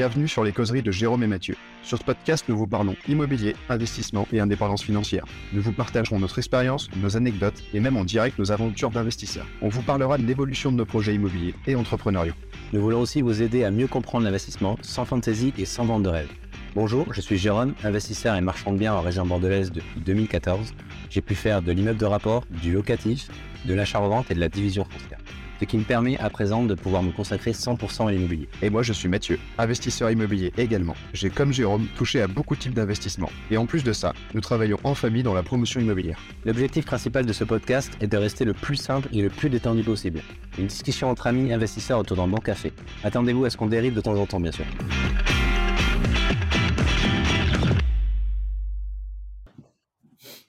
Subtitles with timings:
[0.00, 1.56] Bienvenue sur les causeries de Jérôme et Mathieu.
[1.82, 5.26] Sur ce podcast, nous vous parlons immobilier, investissement et indépendance financière.
[5.52, 9.44] Nous vous partagerons notre expérience, nos anecdotes et même en direct nos aventures d'investisseurs.
[9.60, 12.32] On vous parlera de l'évolution de nos projets immobiliers et entrepreneuriaux.
[12.72, 16.08] Nous voulons aussi vous aider à mieux comprendre l'investissement sans fantaisie et sans vente de
[16.08, 16.30] rêve.
[16.74, 20.72] Bonjour, je suis Jérôme, investisseur et marchand de biens en région bordelaise depuis 2014.
[21.10, 23.28] J'ai pu faire de l'immeuble de rapport, du locatif,
[23.66, 25.18] de l'achat-revente et de la division foncière
[25.60, 28.48] ce qui me permet à présent de pouvoir me consacrer 100% à l'immobilier.
[28.62, 30.94] Et moi, je suis Mathieu, investisseur immobilier également.
[31.12, 33.28] J'ai, comme Jérôme, touché à beaucoup de types d'investissements.
[33.50, 36.18] Et en plus de ça, nous travaillons en famille dans la promotion immobilière.
[36.46, 39.82] L'objectif principal de ce podcast est de rester le plus simple et le plus détendu
[39.82, 40.22] possible.
[40.58, 42.72] Une discussion entre amis investisseurs autour d'un bon café.
[43.04, 44.64] Attendez-vous à ce qu'on dérive de temps en temps, bien sûr.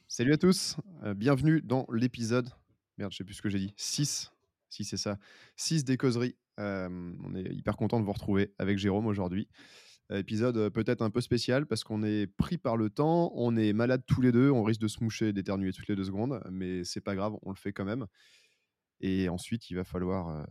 [0.08, 2.50] Salut à tous, euh, bienvenue dans l'épisode,
[2.98, 4.32] merde, je sais plus ce que j'ai dit, 6
[4.72, 5.20] si c'est ça.
[5.58, 6.36] 6 des causeries.
[6.58, 9.48] on est hyper content de vous retrouver avec Jérôme aujourd'hui.
[10.10, 14.04] Épisode peut-être un peu spécial parce qu'on est pris par le temps, on est malade
[14.06, 16.84] tous les deux, on risque de se moucher et d'éternuer toutes les deux secondes, mais
[16.84, 18.08] c'est pas grave, on le fait quand même.
[19.00, 20.46] Et ensuite, il va falloir,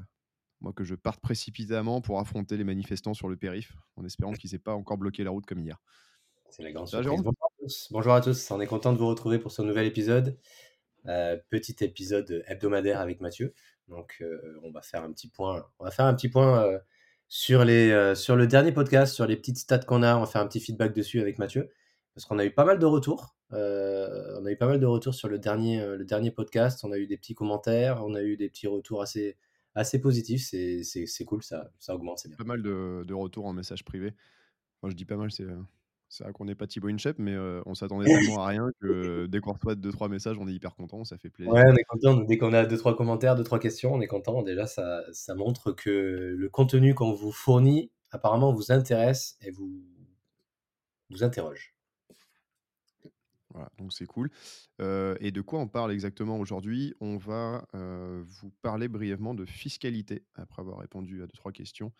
[0.61, 4.53] moi, que je parte précipitamment pour affronter les manifestants sur le périph, en espérant qu'ils
[4.53, 5.79] n'aient pas encore bloqué la route comme hier.
[6.49, 7.21] C'est la grande surprise.
[7.23, 7.89] Bonjour à, tous.
[7.91, 10.39] Bonjour à tous, on est content de vous retrouver pour ce nouvel épisode.
[11.05, 13.53] petit épisode hebdomadaire avec Mathieu.
[13.91, 15.67] Donc, euh, on va faire un petit point.
[15.79, 16.79] On va faire un petit point euh,
[17.29, 20.17] sur, les, euh, sur le dernier podcast, sur les petites stats qu'on a.
[20.17, 21.71] On va faire un petit feedback dessus avec Mathieu.
[22.15, 23.37] Parce qu'on a eu pas mal de retours.
[23.51, 26.85] on a eu pas mal de retours sur le dernier, le dernier podcast.
[26.85, 28.05] On a eu des petits commentaires.
[28.05, 29.37] On a eu des petits retours assez,
[29.75, 30.49] assez positifs.
[30.51, 32.37] C'est cool, ça, ça augmente, c'est bien.
[32.37, 34.15] Pas mal de, de, retours en message privé.
[34.83, 35.47] Moi, je dis pas mal, c'est
[36.11, 39.41] c'est vrai qu'on n'est pas Thibaut Inchep, mais on s'attendait tellement à rien que dès
[39.41, 41.53] qu'on reçoit 2-3 messages, on est hyper content, ça fait plaisir.
[41.53, 42.17] Ouais, on est content.
[42.17, 44.43] Dès qu'on a 2-3 commentaires, 2-3 questions, on est content.
[44.43, 49.85] Déjà, ça, ça montre que le contenu qu'on vous fournit, apparemment, vous intéresse et vous,
[51.11, 51.75] vous interroge.
[53.53, 54.31] Voilà, donc c'est cool.
[54.81, 56.95] et de quoi on parle exactement aujourd'hui?
[57.01, 61.93] On va vous parler brièvement de fiscalité, après avoir répondu à 2-3 questions.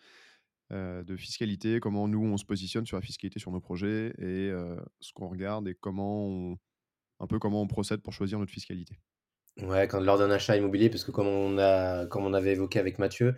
[0.71, 4.49] Euh, de fiscalité, comment nous on se positionne sur la fiscalité sur nos projets et
[4.49, 6.57] euh, ce qu'on regarde et comment on,
[7.19, 8.97] un peu comment on procède pour choisir notre fiscalité.
[9.61, 12.79] Ouais, quand, lors d'un achat immobilier, parce que comme on, a, comme on avait évoqué
[12.79, 13.35] avec Mathieu,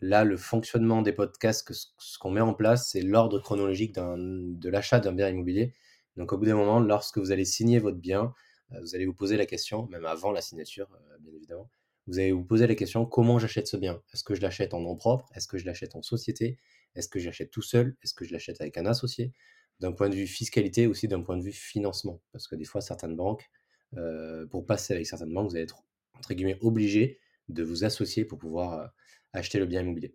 [0.00, 4.98] là, le fonctionnement des podcasts, ce qu'on met en place, c'est l'ordre chronologique de l'achat
[4.98, 5.74] d'un bien immobilier.
[6.16, 8.32] Donc, au bout d'un moment, lorsque vous allez signer votre bien,
[8.72, 10.88] euh, vous allez vous poser la question, même avant la signature,
[11.20, 11.70] bien évidemment,
[12.06, 14.02] vous allez vous poser la question comment j'achète ce bien?
[14.12, 15.30] Est-ce que je l'achète en nom propre?
[15.34, 16.58] Est-ce que je l'achète en société?
[16.94, 17.96] Est-ce que j'achète tout seul?
[18.02, 19.32] Est-ce que je l'achète avec un associé?
[19.80, 22.20] D'un point de vue fiscalité, aussi d'un point de vue financement.
[22.32, 23.50] Parce que des fois, certaines banques,
[23.96, 27.18] euh, pour passer avec certaines banques, vous allez être entre guillemets obligé
[27.48, 28.86] de vous associer pour pouvoir euh,
[29.32, 30.14] acheter le bien immobilier.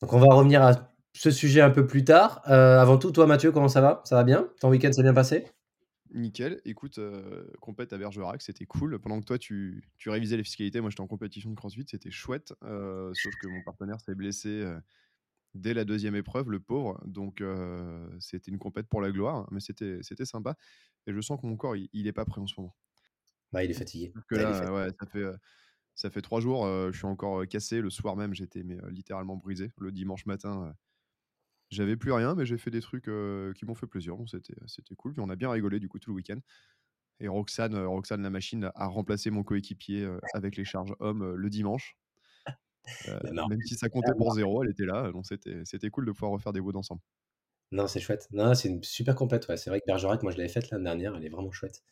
[0.00, 2.42] Donc on va revenir à ce sujet un peu plus tard.
[2.48, 4.02] Euh, avant tout, toi Mathieu, comment ça va?
[4.04, 4.48] Ça va bien?
[4.60, 5.46] Ton week-end s'est bien passé?
[6.14, 6.60] Nickel.
[6.64, 8.98] Écoute, euh, compète à Bergerac, c'était cool.
[8.98, 12.10] Pendant que toi, tu, tu révisais les fiscalités, moi, j'étais en compétition de CrossFit, c'était
[12.10, 12.52] chouette.
[12.64, 14.80] Euh, sauf que mon partenaire s'est blessé euh,
[15.54, 17.00] dès la deuxième épreuve, le pauvre.
[17.06, 17.42] Donc,
[18.20, 20.56] c'était une compète pour la gloire, mais c'était c'était sympa.
[21.06, 22.74] Et je sens que mon corps, il, il est pas prêt en ce moment.
[23.52, 24.12] Bah, il est fatigué.
[24.28, 25.24] que là, ouais, ça fait,
[25.94, 27.80] ça fait trois jours, je suis encore cassé.
[27.80, 29.72] Le soir même, j'étais mais, littéralement brisé.
[29.78, 30.74] Le dimanche matin,
[31.70, 34.16] j'avais plus rien, mais j'ai fait des trucs qui m'ont fait plaisir.
[34.16, 35.12] Donc c'était, c'était cool.
[35.12, 36.38] Puis on a bien rigolé du coup tout le week-end.
[37.20, 41.96] Et Roxane, Roxane la machine, a remplacé mon coéquipier avec les charges hommes le dimanche.
[43.50, 45.10] même si ça comptait pour zéro, elle était là.
[45.12, 47.00] Donc c'était, c'était cool de pouvoir refaire des bouts ensemble.
[47.70, 48.28] Non, c'est chouette.
[48.30, 49.46] Non, c'est une super compète.
[49.48, 49.56] Ouais.
[49.56, 51.82] C'est vrai que Bergerac, moi je l'avais faite l'année dernière, elle est vraiment chouette.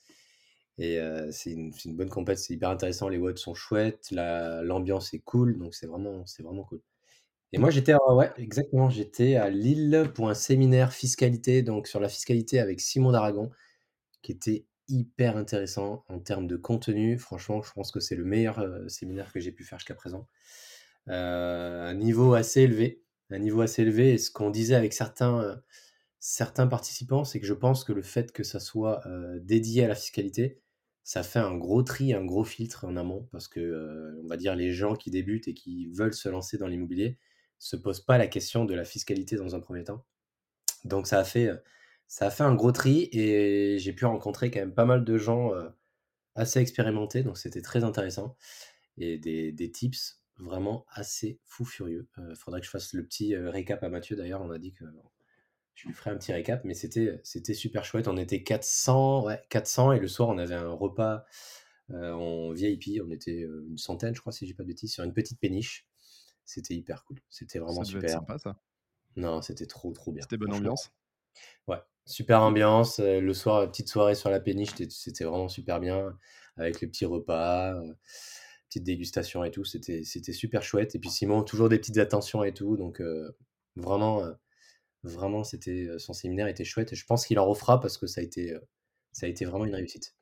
[0.78, 1.00] Et
[1.31, 3.08] c'est, une, une, bonne compète, c'est hyper intéressant.
[3.08, 6.82] Les watts sont chouettes, la, l'ambiance est cool, donc c'est vraiment, c'est vraiment cool.
[7.56, 12.11] Et moi, j'étais, ouais, exactement, j'étais à Lille pour un séminaire fiscalité, donc sur la
[12.11, 13.50] fiscalité avec Simon d'Aragon,
[14.21, 17.17] qui était hyper intéressant en termes de contenu.
[17.19, 20.28] Franchement, je pense que c'est le meilleur séminaire que j'ai pu faire jusqu'à présent.
[21.06, 24.12] un niveau assez élevé, un niveau assez élevé.
[24.12, 25.58] Et ce qu'on disait avec certains,
[26.20, 29.03] certains participants, c'est que je pense que le fait que ça soit
[29.41, 30.61] dédié à la fiscalité,
[31.05, 34.55] ça fait un gros tri, un gros filtre en amont, parce que, on va dire,
[34.56, 37.17] les gens qui débutent et qui veulent se lancer dans l'immobilier,
[37.58, 40.05] se pose pas la question de la fiscalité dans un premier temps.
[40.85, 41.50] Donc ça a fait,
[42.06, 45.19] ça a fait un gros tri et j'ai pu rencontrer quand même pas mal de
[45.19, 45.53] gens
[46.35, 48.37] assez expérimentés, donc c'était très intéressant.
[48.99, 52.08] Et des, des, tips vraiment assez fou furieux.
[52.31, 54.85] Il faudrait que je fasse le petit récap à Mathieu d'ailleurs, on a dit que
[55.75, 58.08] je lui ferai un petit récap, mais c'était, c'était super chouette.
[58.08, 61.25] On était 400, ouais, 400 et le soir on avait un repas
[61.91, 65.12] en VIP, on était une centaine je crois si j'ai pas de bêtises, sur une
[65.12, 65.87] petite péniche.
[66.46, 67.20] C'était hyper cool.
[67.28, 68.08] C'était vraiment super.
[68.08, 68.56] sympa ça.
[69.16, 70.93] Non, c'était trop, trop bien, C'était bonne ambiance?
[71.69, 76.16] Ouais, super ambiance, le soir, petite soirée sur la péniche, c'était vraiment super bien
[76.56, 77.75] avec les petits repas,
[78.69, 82.44] petite dégustation et tout, c'était c'était super chouette et puis Simon, toujours des petites attentions
[82.44, 83.02] et tout donc
[83.75, 84.22] vraiment,
[85.02, 88.20] vraiment c'était, son séminaire était chouette et je pense qu'il en refera parce que ça
[88.20, 88.56] a été,
[89.12, 90.14] ça a été vraiment une réussite.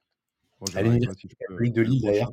[0.61, 0.83] Bon, À
[1.15, 2.33] si de le Lille d'ailleurs,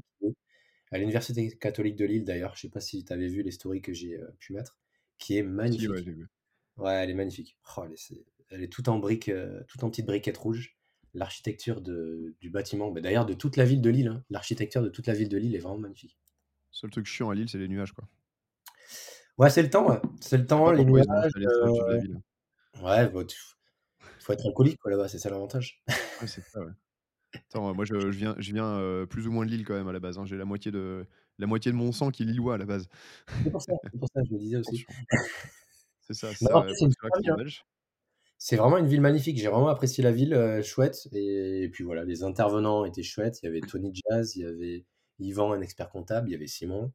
[0.91, 3.81] à l'université catholique de Lille d'ailleurs, je sais pas si tu avais vu les stories
[3.81, 4.77] que j'ai, heu, pu mettre,
[5.17, 5.91] qui est magnifique.
[5.91, 6.27] vu.
[6.77, 7.57] Ouais, elle est magnifique.
[7.77, 10.77] Oh, elle est c'est elle est toute en briques, heu, toute en petites briquettes rouges.
[11.13, 15.07] L'architecture du bâtiment, bah, d'ailleurs de toute la ville de Lille, hein, l'architecture de toute
[15.07, 16.17] la ville de Lille est vraiment magnifique.
[16.71, 18.07] Seul truc chiant à Lille, c'est les nuages, quoi.
[19.37, 19.99] Ouais, c'est le temps, ouais.
[20.19, 22.21] C'est le temps, les nuages, ville.
[22.81, 23.37] ouais, bah, tu
[24.19, 25.83] faut être alcoolique quoi là-bas, c'est ça l'avantage.
[26.21, 26.71] Ouais, c'est ça, ouais.
[27.49, 29.87] Attends, moi je je viens je viens, heu, plus ou moins de Lille quand même
[29.87, 30.25] à la base, hein.
[30.25, 31.05] J'ai la moitié de
[31.37, 32.87] la moitié de mon sang qui est lillois à la base.
[33.43, 34.83] C'est pour ça, c'est pour ça, je me disais aussi.
[36.01, 36.73] C'est ça, c'est ça, après heu,
[37.13, 37.63] c'est une belge.
[38.57, 39.37] Vraiment une ville magnifique.
[39.37, 43.41] J'ai vraiment apprécié la ville, heu, chouette et puis voilà, les intervenants étaient chouettes.
[43.43, 44.85] Il y avait Tony Jazz, il y avait
[45.19, 46.91] Yvan, un expert comptable, il y avait Simon.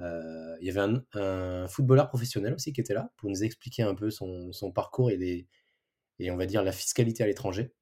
[0.00, 3.82] Heu, il y avait un un footballeur professionnel aussi qui était là pour nous expliquer
[3.84, 5.48] un peu son son parcours et les
[6.20, 7.74] et on va dire la fiscalité à l'étranger.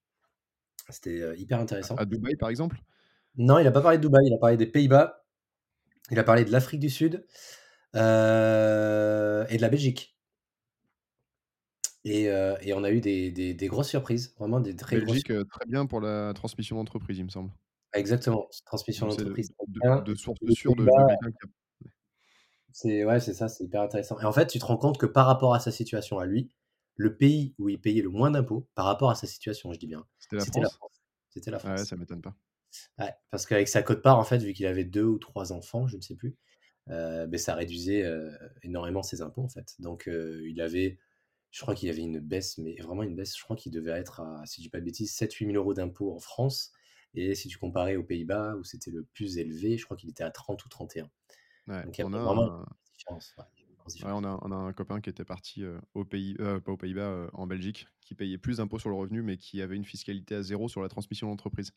[0.89, 2.01] C'était, heu, hyper intéressant.
[2.01, 2.81] à Dubaï, par exemple?
[3.37, 5.25] Non, il a pas parlé de Dubaï, il a parlé des Pays-Bas,
[6.11, 7.27] il a parlé de l'Afrique du Sud,
[7.97, 10.17] heu et de la Belgique
[12.05, 12.25] et
[12.63, 15.45] et on a eu des des des grosses surprises, vraiment des très grosses Belgique, heu,
[15.45, 17.53] très bien pour la transmission d'entreprise, il me semble.
[17.95, 21.17] exactement, transmission de d'entreprise de de source sûre de de a
[22.73, 25.07] C'est ouais, c'est ça, c'est hyper intéressant et en fait, tu te rends compte que
[25.07, 26.51] par rapport à sa situation à lui,
[26.97, 29.87] le pays où il payait le moins d'impôts, par rapport à sa situation, je dis
[29.89, 31.03] bien, c'était la c'était la France?
[31.31, 31.87] C'était la Ouais, France.
[31.87, 32.37] ça m'étonne pas.
[32.99, 35.97] Ouais, parce qu'avec sa quote-part, en fait, vu qu'il avait 2 ou 3 enfants, je
[35.97, 36.37] ne sais plus,
[36.91, 38.33] heu, beh, ça réduisait, heu,
[38.63, 39.75] énormément ses impôts, en fait.
[39.81, 40.99] Donc heu, il avait
[41.53, 44.21] je crois qu'il avait une baisse, mais vraiment une baisse, je crois qu'il devait être
[44.21, 46.73] à, si je dis pas de bêtises, 7-8 000 € d'impôts en France
[47.15, 50.25] et si tu comparais aux Pays-Bas où c'était le plus élevé, je crois qu'il était
[50.25, 51.11] à 30 ou 31.
[51.69, 52.67] Ouais, Donc il y a vraiment une un
[52.99, 53.45] différence, ouais,
[54.03, 56.73] ouais, on a on a un copain qui était parti, heu, aux Pays heu, pas
[56.73, 59.77] aux Pays-Bas, heu, en Belgique, qui payait plus d'impôts sur le revenu, mais qui avait
[59.77, 61.73] une fiscalité à 0 sur la transmission d'entreprise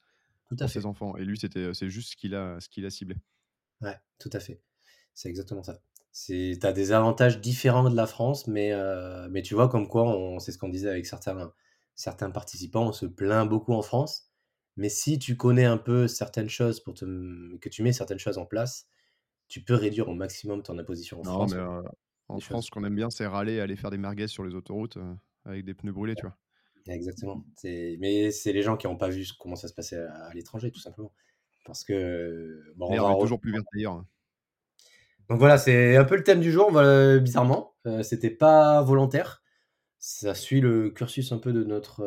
[0.48, 0.88] Tout à pour ses fait.
[0.88, 3.18] enfants et lui, c'était, heu, c'est juste ce qu'il a ce qu'il a ciblé.
[3.82, 4.62] Ouais, tout à fait.
[5.14, 5.82] C'est exactement ça.
[6.12, 8.72] C'est tu as des avantages différents de la France, mais
[9.32, 11.54] mais tu vois comme quoi on c'est ce qu'on disait avec certains
[11.96, 14.32] certains participants, on se plaint beaucoup en France,
[14.78, 18.38] mais si tu connais un peu certaines choses pour te que tu mets certaines choses
[18.38, 18.88] en place,
[19.50, 21.62] tu peux réduire au maximum ton imposition en Non, France mais
[22.30, 24.54] en France, ce qu'on aime bien, c'est râler et aller faire des merguez sur les
[24.54, 24.98] autoroutes,
[25.46, 26.38] avec des pneus brûlés, tu vois?
[26.88, 27.44] Exactement.
[27.64, 30.72] Mais c'est les gens qui ont pas vu comment ça se passait à à l'étranger
[30.72, 31.12] tout simplement.
[31.66, 34.08] Parce que bon, en est re toujours plus verte ailleurs, hein.
[35.30, 39.44] donc voilà, c'est un peu le thème du jour, voilà, bizarrement, heu, c'était pas volontaire.
[40.00, 42.04] Ça suit le cursus un peu de notre,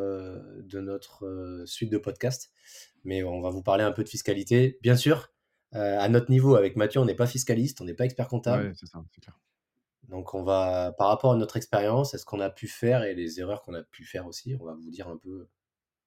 [0.63, 2.51] de notre, suite de podcasts,
[3.05, 4.79] mais on va vous parler un peu de fiscalité.
[4.81, 5.29] Bien sûr,
[5.75, 8.69] heu, à notre niveau avec Mathieu, on n'est pas fiscaliste, on n'est pas expert comptable,
[8.69, 9.41] Ouais, c'est ça, c'est clair.
[10.05, 13.15] donc on va par rapport à notre expérience et ce qu'on a pu faire et
[13.17, 15.49] les erreurs qu'on a pu faire aussi, on va vous dire un peu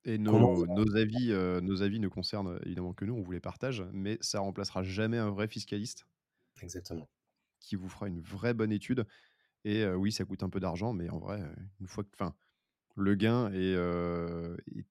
[0.06, 3.42] Et nos nos avis, heu, nos avis ne concernent, évidemment que nous, on vous les
[3.42, 6.08] partage, mais ça remplacera jamais un vrai fiscaliste
[6.62, 7.10] exactement.
[7.60, 9.06] qui vous fera une vraie bonne étude
[9.66, 12.10] et heu, oui, ça coûte un peu d'argent, mais en vrai, heu, une fois que
[12.16, 12.36] enfin,
[12.98, 13.76] le gain est,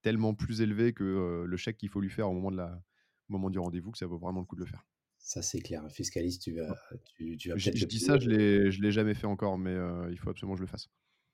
[0.01, 2.81] tellement plus élevé que, le chèque qu'il faut lui faire au moment de la
[3.29, 4.85] au moment du rendez-vous que ça vaut vraiment le coup de le faire.
[5.17, 8.71] Ça, c'est clair, un fiscaliste, tu vas tu tu vas je dis ça, je l'ai
[8.71, 10.89] je l'ai jamais fait encore, mais heu, il faut absolument que je le fasse.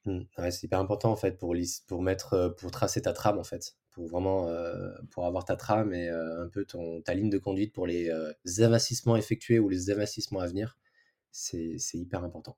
[0.06, 0.22] Mmh.
[0.40, 1.54] Ouais, c'est hyper important en fait pour
[1.88, 3.78] pour mettre, heu, pour tracer ta trame en fait.
[3.92, 4.48] Pour vraiment,
[5.12, 8.34] pour avoir ta trame et un peu ton ta ligne de conduite pour les, heu,
[8.60, 10.78] investissements effectués ou les investissements à venir.
[11.32, 12.58] C'est c'est hyper important.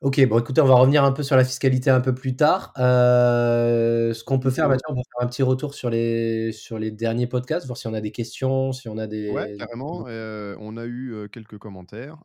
[0.00, 2.72] OK, bon écoutez, on va revenir un peu sur la fiscalité un peu plus tard.
[2.78, 6.78] Heu, ce qu'on peut faire, Mathieu, on va faire un petit retour sur les sur
[6.78, 10.06] les derniers podcasts, voir si on a des questions, si on a Ouais, des carrément,
[10.06, 12.22] heu, on a eu, heu, quelques commentaires,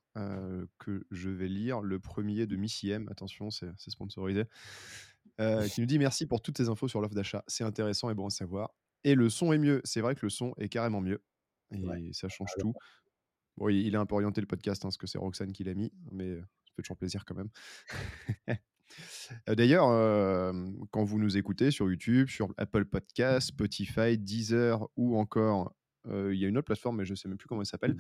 [0.80, 1.82] que je vais lire.
[1.82, 4.44] Le premier de Missy M, attention, c'est c'est sponsorisé,
[5.72, 8.28] qui nous dit: «Merci pour toutes ces infos sur l'offre d'achat, c'est intéressant et bon
[8.28, 8.72] à savoir
[9.06, 9.82] et le son est mieux».
[9.86, 11.24] C'est vrai que le son est carrément mieux
[11.84, 12.76] ouais, et ça change tout.
[13.58, 15.64] Bon, il il a un peu orienté le podcast, hein, parce que c'est Roxane qui
[15.66, 16.38] l'a mis, mais
[16.82, 17.50] toujours plaisir quand même.
[19.48, 19.88] D'ailleurs,
[20.92, 25.76] quand vous nous écoutez sur YouTube, sur Apple Podcasts, Spotify, Deezer ou encore,
[26.08, 27.98] il y a une autre plateforme, mais je sais même plus comment elle s'appelle.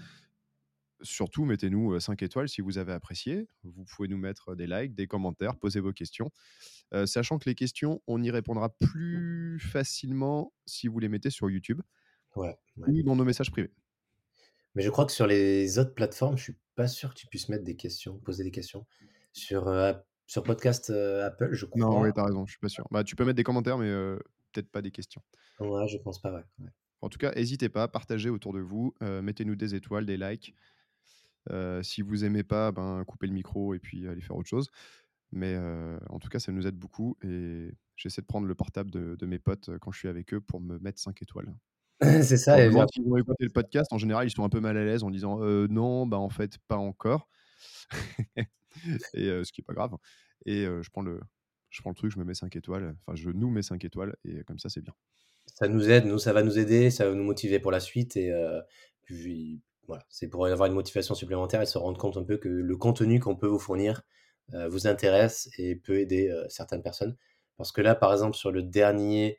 [1.01, 3.47] Surtout, mettez-nous, heu, 5 étoiles si vous avez apprécié.
[3.63, 6.31] Vous pouvez nous mettre des likes, des commentaires, poser vos questions.
[7.05, 11.81] Sachant que les questions, on y répondra plus facilement si vous les mettez sur YouTube
[12.35, 12.89] ouais, ouais.
[12.89, 13.71] ou dans nos messages privés.
[14.75, 17.49] Mais je crois que sur les autres plateformes, je suis pas sûr que tu puisses
[17.49, 18.87] mettre des questions, poser des questions.
[19.33, 19.65] Sur,
[20.27, 22.09] Sur podcast, Apple, je Non, crois.
[22.09, 22.87] tu as raison, je suis pas sûr.
[22.89, 23.89] Bah, tu peux mettre des commentaires, mais
[24.53, 25.21] peut-être pas des questions.
[25.59, 26.69] Ouais, je pense pas, ouais, ouais.
[27.01, 30.55] En tout cas, hésitez pas, partagez autour de vous, mettez-nous des étoiles, des likes.
[31.81, 34.69] Si vous aimez pas, ben, coupez le micro et puis allez faire autre chose.
[35.33, 35.57] Mais
[36.09, 39.25] en tout cas, ça nous aide beaucoup et j'essaie de prendre le portable de de
[39.25, 41.53] mes potes, quand je suis avec eux pour me mettre 5 étoiles.
[42.23, 43.91] C'est ça leur et bien s'ils vont écouter le podcast.
[43.91, 46.29] En général, ils sont un peu mal à l'aise en disant: «Heu, non, bah, en
[46.29, 47.27] fait, pas encore»
[49.13, 49.91] et ce qui est pas grave
[50.45, 51.21] et heu, je prends le
[51.69, 54.15] je prends le truc, je me mets 5 étoiles, enfin, je nous mets 5 étoiles
[54.25, 54.93] et comme ça, c'est bien.
[55.45, 58.17] Ça nous aide, nous, ça va nous aider, ça va nous motiver pour la suite
[58.17, 58.33] et
[59.03, 62.49] puis voilà, c'est pour avoir une motivation supplémentaire et se rendre compte un peu que
[62.49, 64.03] le contenu qu'on peut vous fournir,
[64.69, 67.17] vous intéresse et peut aider, certaines personnes.
[67.57, 69.37] Parce que là, par exemple, sur le dernier,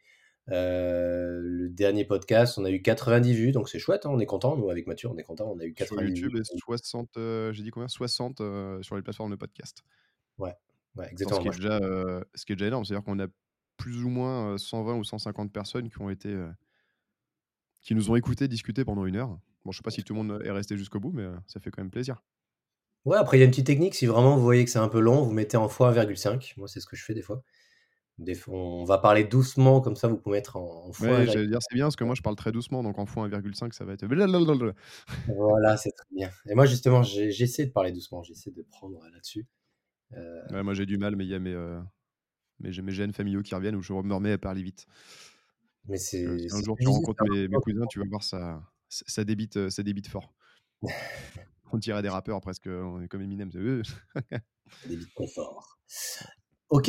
[0.50, 4.26] heu, le dernier podcast, on a eu 90 vues, donc c'est chouette, hein, on est
[4.26, 6.30] content, nous, avec Mathieu, on est content, on a eu Sur 90 vues.
[6.30, 7.88] YouTube et 60, heu, j'ai dit combien?
[7.88, 9.82] 60, heu, sur les plateformes de podcast.
[10.38, 10.54] Ouais,
[10.96, 11.78] ouais, Enfin, ce exactement, qui moi déjà,
[12.34, 12.84] ce qui est déjà énorme.
[12.84, 13.26] C'est-à-dire qu'on a
[13.76, 16.34] plus ou moins, heu, 120 ou 150 personnes qui ont été,
[17.82, 19.38] qui nous ont écoutés discuter pendant 1 heure.
[19.64, 21.70] Bon, je sais pas si tout le monde est resté jusqu'au bout, mais ça fait
[21.70, 22.22] quand même plaisir.
[23.06, 24.88] Ouais, après il y a une petite technique, si vraiment vous voyez que c'est un
[24.88, 26.52] peu long, vous mettez en x1,5.
[26.58, 27.42] Moi, c'est ce que je fais des fois.
[28.20, 31.26] Des fois, on va parler doucement, comme ça vous pouvez mettre en en Ouais, x1,5.
[31.26, 33.84] j'allais dire, c'est bien parce que moi, je parle très doucement, donc en x1,5, ça
[33.86, 34.04] va être
[35.26, 39.10] Voilà, c'est très bien et moi justement, j'essaie de parler doucement, j'essaie de prendre, heu,
[39.10, 39.46] là-dessus.
[40.14, 41.54] Heu, Ouais, moi, j'ai du mal, mais il y a mes,
[42.60, 44.86] mes gènes familiaux qui reviennent où je me remets à parler vite.
[45.84, 49.70] mais c'est si un jour tu rencontres mes cousins, tu vas voir ça ça débite,
[49.70, 50.34] ça débite fort.
[51.72, 53.50] On dirait des rappeurs presque, on est comme Eminem,
[54.84, 55.80] vies de confort.
[56.70, 56.88] OK,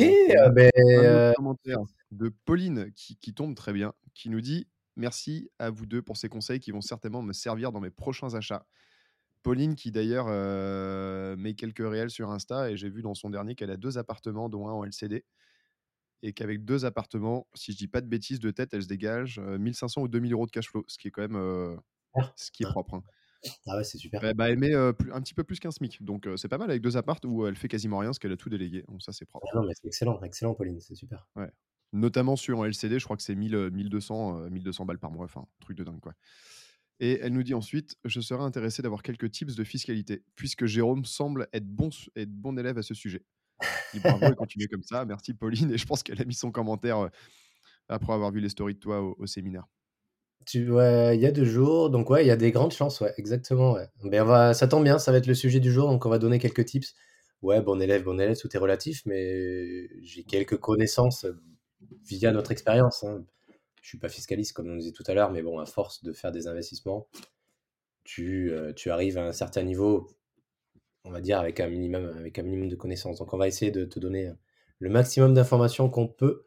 [0.94, 1.78] un autre heu, commentaire
[2.12, 6.16] de Pauline qui qui tombe très bien, qui nous dit: «Merci à vous 2 pour
[6.16, 8.66] ces conseils qui vont certainement me servir dans mes prochains achats».
[9.42, 13.54] Pauline qui d'ailleurs, heu, met quelques réels sur Insta et j'ai vu dans son dernier
[13.56, 15.24] qu'elle a 2 appartements dont un en LCD
[16.22, 19.38] et qu'avec 2 appartements, si je dis pas de bêtises de tête, elle se dégage,
[19.40, 21.36] heu, 1 500 ou 2 000 € de cash flow, ce qui est quand même,
[21.36, 23.04] super, ce qui est propre, hein.
[23.66, 24.22] Ah ouais, c'est super.
[24.22, 26.70] Bah bah, elle met, plus un petit peu plus qu'un SMIC, donc c'est pas mal
[26.70, 29.12] avec 2 apparts où elle fait quasiment rien parce qu'elle a tout délégué, donc ça,
[29.12, 29.56] c'est Ah propre.
[29.56, 31.26] non, mais c'est excellent, excellent Pauline, c'est super.
[31.36, 31.50] Ouais.
[31.92, 35.10] Notamment sur en LCD, je crois que c'est 1000, heu, 1200, heu, 1 balles par
[35.10, 36.14] mois, enfin, truc de dingue, quoi.
[37.00, 41.04] Et elle nous dit ensuite: «Je serais intéressée d'avoir quelques tips de fiscalité, puisque Jérôme
[41.06, 43.24] semble être bon être bon élève à ce sujet».
[43.92, 46.34] Je dis: «Bravo et continuez comme ça, merci Pauline» et je pense qu'elle a mis
[46.34, 47.10] son commentaire,
[47.88, 49.66] après avoir vu les stories de toi au au séminaire.
[50.46, 53.00] Tu ouais, il y a 2 jours, donc ouais, il y a des grandes chances,
[53.00, 53.86] ouais, exactement, ouais.
[54.02, 56.18] On va ça tombe bien, ça va être le sujet du jour, donc on va
[56.18, 56.94] donner quelques tips.
[57.42, 61.40] Ouais, bon élève, bon élève, tout est relatif, mais j'ai quelques connaissances, heu,
[62.06, 63.24] via notre expérience, hein.
[63.82, 66.12] Je suis pas fiscaliste comme on disait tout à l'heure, mais bon, à force de
[66.12, 67.08] faire des investissements,
[68.04, 70.08] tu, heu, tu arrives à un certain niveau,
[71.04, 73.18] on va dire avec un minimum avec un minimum de connaissances.
[73.20, 74.32] Donc on va essayer de te donner,
[74.80, 76.46] le maximum d'informations qu'on peut,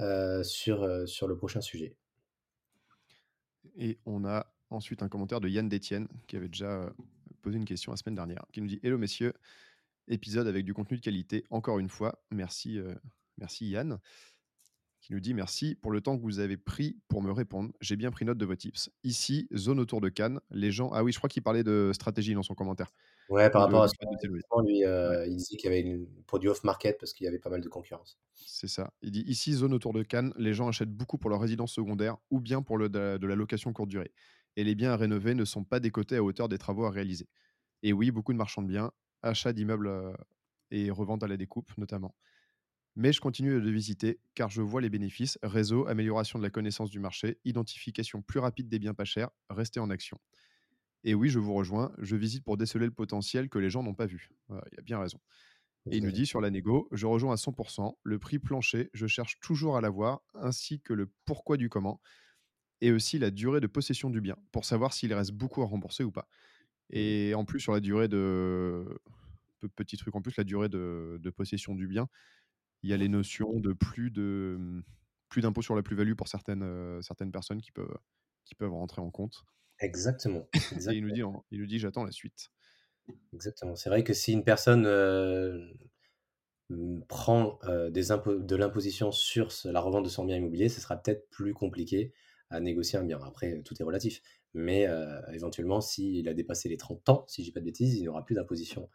[0.00, 0.86] heu, sur
[1.28, 1.96] le prochain sujet.
[3.78, 6.94] Et on a ensuite un commentaire de Yann Détienne qui avait déjà, heu,
[7.42, 9.32] posé une question la semaine dernière, qui nous dit: «Hello messieurs,
[10.08, 12.22] épisode avec du contenu de qualité encore une fois.
[12.30, 12.96] Merci, heu,
[13.38, 13.98] merci Yann».
[15.08, 17.72] Qui nous dit: «Merci pour le temps que vous avez pris pour me répondre.
[17.80, 18.90] J'ai bien pris note de vos tips.
[19.04, 22.34] Ici, zone autour de Cannes, les gens» ah oui, je crois qu'il parlait de stratégie
[22.34, 22.90] dans son commentaire
[23.28, 24.42] Ouais, par de rapport à s'élever.
[24.42, 25.16] investissement, lui, Ouais.
[25.16, 27.50] heu, il disait qu'il y avait une produit off market parce qu'il y avait pas
[27.50, 28.18] mal de concurrence.
[28.34, 28.92] C'est ça.
[29.02, 32.18] Il dit: «Ici, zone autour de Cannes, les gens achètent beaucoup pour leur résidence secondaire
[32.30, 34.12] ou bien pour le de la de la location courte durée
[34.56, 37.28] et les biens à rénover ne sont pas décotés à hauteur des travaux à réaliser.
[37.84, 40.14] Et oui, beaucoup de marchands de biens, achats d'immeubles, heu
[40.72, 42.14] et revente à la découpe notamment.
[42.98, 46.90] Mais je continue de visiter car je vois les bénéfices, réseau, amélioration de la connaissance
[46.90, 50.18] du marché, identification plus rapide des biens pas chers, rester en action.
[51.04, 53.94] Et oui, je vous rejoins, je visite pour déceler le potentiel que les gens n'ont
[53.94, 54.30] pas vu».
[54.48, 55.20] Voilà, il a bien raison.
[55.90, 59.06] Et il nous dit sur la négo, je rejoins à 100%, le prix plancher, je
[59.06, 62.00] cherche toujours à l'avoir, ainsi que le pourquoi du comment,
[62.80, 66.04] et aussi la durée de possession du bien, pour savoir s'il reste beaucoup à rembourser
[66.04, 66.28] ou pas.
[66.94, 69.00] Mmh Et en plus, sur la durée de...
[69.60, 72.08] pe- Petit truc en plus, la durée de, de possession du bien,
[72.82, 74.82] il y a les notions de plus de mmh,
[75.28, 77.98] plus d'impôt sur la plus-value pour certaines, euh, certaines personnes qui peuvent,
[78.44, 79.44] qui peuvent rentrer en compte.
[79.80, 80.48] Exactement,
[80.86, 82.50] Et il nous dit, en- il nous dit j'attends la suite.
[83.32, 83.76] exactement.
[83.76, 84.86] C'est vrai que si une personne,
[86.70, 90.96] mmh, prend, heu, des de l'imposition sur la revente de son bien immobilier, ce sera
[90.96, 92.12] peut-être plus compliqué
[92.50, 93.18] à négocier un bien.
[93.22, 94.22] Après, tout est relatif,
[94.54, 94.86] mais
[95.32, 98.24] éventuellement, s'il a dépassé les 30 ans, si je dis pas de bêtises, il n'aura
[98.24, 98.88] plus d'imposition,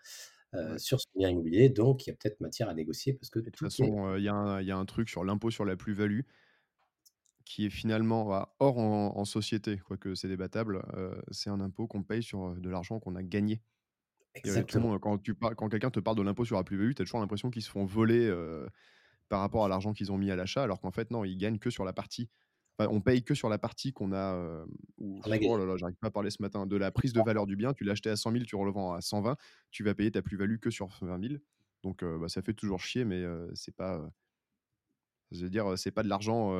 [0.53, 0.77] Ouais.
[0.77, 3.45] sur son bien immobilier, donc il y a peut-être matière à négocier parce que de
[3.45, 5.65] toute façon, euh, il y, a un- il y a un truc sur l'impôt sur
[5.65, 6.21] la plus-value
[7.45, 11.87] qui est finalement bah, hors en, en société, quoique c'est débattable, euh, c'est un impôt
[11.87, 13.61] qu'on paye sur euh, de l'argent qu'on a gagné.
[14.35, 14.89] Exactement.
[14.89, 17.19] monde quand tu quand quelqu'un te parle de l'impôt sur la plus-value, tu as toujours
[17.19, 18.29] l'impression qu'ils se font voler,
[19.29, 21.59] par rapport à l'argent qu'ils ont mis à l'achat, alors qu'en fait non, ils gagnent
[21.59, 22.29] que sur la partie
[22.77, 24.65] enfin, on paye que sur la partie qu'on a, a
[24.99, 27.55] oh là là, j'arrive pas à parler ce matin, de la prise de valeur du
[27.55, 27.73] bien.
[27.73, 29.37] Tu l'as acheté à 100 000, tu le revends à 120,
[29.71, 31.41] tu vas payer ta plus-value que sur 20 000
[31.83, 34.09] donc heu, bah, ça fait toujours chier mais heu, c'est pas,
[35.31, 36.53] je veux dire, c'est pas de l'argent,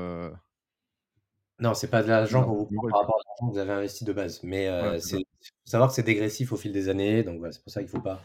[1.60, 3.72] Non, c'est pas de l'argent qu'on vous prend par rapport à l'argent que vous avez
[3.72, 5.24] investi de base, mais Voilà, c'est
[5.66, 8.02] savoir que c'est dégressif au fil des années, donc voilà, c'est pour ça qu'il faut
[8.02, 8.22] pas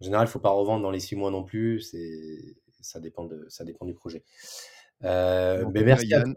[0.00, 3.24] en général, il faut pas revendre dans les 6 mois non plus, c'est ça dépend
[3.24, 4.24] de ça dépend du projet.
[5.72, 6.32] Mais merci à toi,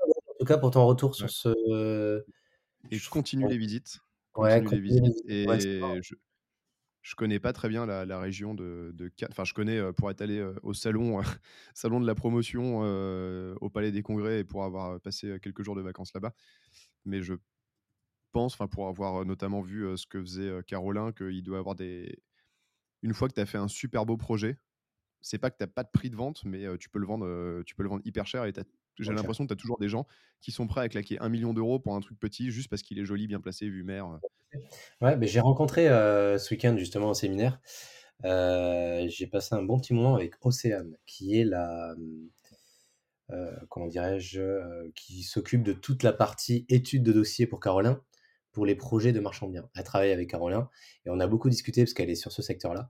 [0.45, 1.31] tout cas, pour ton retour sur Ouais.
[1.31, 2.25] ce
[2.91, 3.99] Et je continue les visites,
[4.35, 5.05] ouais, continue les visites
[6.01, 6.15] je
[7.03, 10.21] je connais pas très bien la la région de de enfin, je connais, pour être
[10.21, 11.21] allé, au salon,
[11.75, 12.81] salon de la promotion,
[13.61, 16.33] au Palais des Congrès et pour avoir, passé, quelques jours de vacances là-bas,
[17.05, 17.35] mais je
[18.33, 22.19] pense, enfin, pour avoir, notamment vu, ce que faisait, heu, Caroline, qu'il doit avoir des
[23.03, 24.57] une fois que tu as fait un super beau projet,
[25.21, 27.63] c'est pas que tu as pas de prix de vente, mais tu peux le vendre,
[27.65, 28.65] tu peux le vendre hyper cher et tu as
[28.99, 30.05] j'ai l'impression que tu as toujours des gens
[30.41, 32.81] qui sont prêts à claquer 1 000 000 € pour un truc petit, juste parce
[32.81, 34.17] qu'il est joli, bien placé, vue mer, heu
[35.01, 37.59] Ouais, beh, j'ai rencontré, heu, ce week-end justement au séminaire,
[38.25, 41.95] heu, j'ai passé un bon petit moment avec Océane, qui est la,
[43.69, 44.89] comment dirais-je?
[44.95, 47.97] Qui s'occupe de toute la partie étude de dossier pour Caroline,
[48.51, 49.69] pour les projets de marchand de biens.
[49.75, 50.65] Elle travaille avec Caroline
[51.05, 52.89] et on a beaucoup discuté parce qu'elle est sur ce secteur-là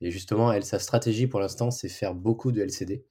[0.00, 3.06] et justement, elle, sa stratégie pour l'instant, c'est faire beaucoup de LCD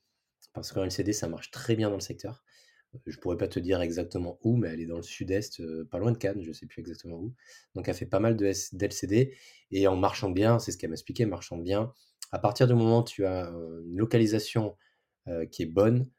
[0.53, 2.43] parce qu'en LCD, ça marche très bien dans le secteur.
[3.08, 5.98] Je pourrais pas te dire exactement où, mais elle est dans le sud-est, heu, pas
[6.00, 7.34] loin de Cannes, je sais plus exactement où.
[7.75, 9.36] Donc elle fait pas mal d'LCD
[9.72, 11.93] et en marchand de biens, c'est ce qu'elle m'expliquait, marchand de biens,
[12.31, 14.77] à partir du moment où tu as, heu, une localisation,
[15.51, 16.10] qui est bonne,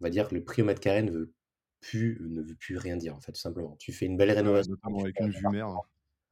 [0.00, 1.34] on va dire que le prix au mètre carré ne veut
[1.80, 3.76] plus ne veut plus rien dire, en fait, tout simplement.
[3.78, 5.46] Tu fais une belle rénovation, notamment avec une vue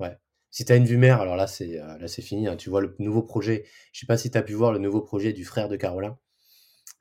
[0.01, 0.17] ouais.
[0.51, 2.57] Si tu as une vue mer, alors là, c'est, là, c'est fini, hein.
[2.57, 5.03] Tu vois le nouveau projet, je sais pas si tu as pu voir le nouveau
[5.03, 6.17] projet du frère de Caroline?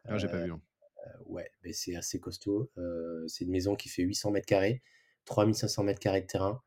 [0.08, 0.62] Ah, j'ai pas vu, hein.
[1.28, 2.72] Ouais, beh, c'est assez costaud.
[3.28, 4.82] C'est une maison qui fait 800 m²,
[5.26, 6.62] 3 500 m² de terrain.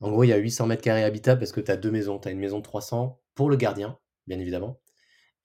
[0.00, 2.18] En gros, il y a 800 m² habitables parce que tu as 2 maisons.
[2.20, 4.80] Tu as une maison de 300 pour le gardien, bien évidemment,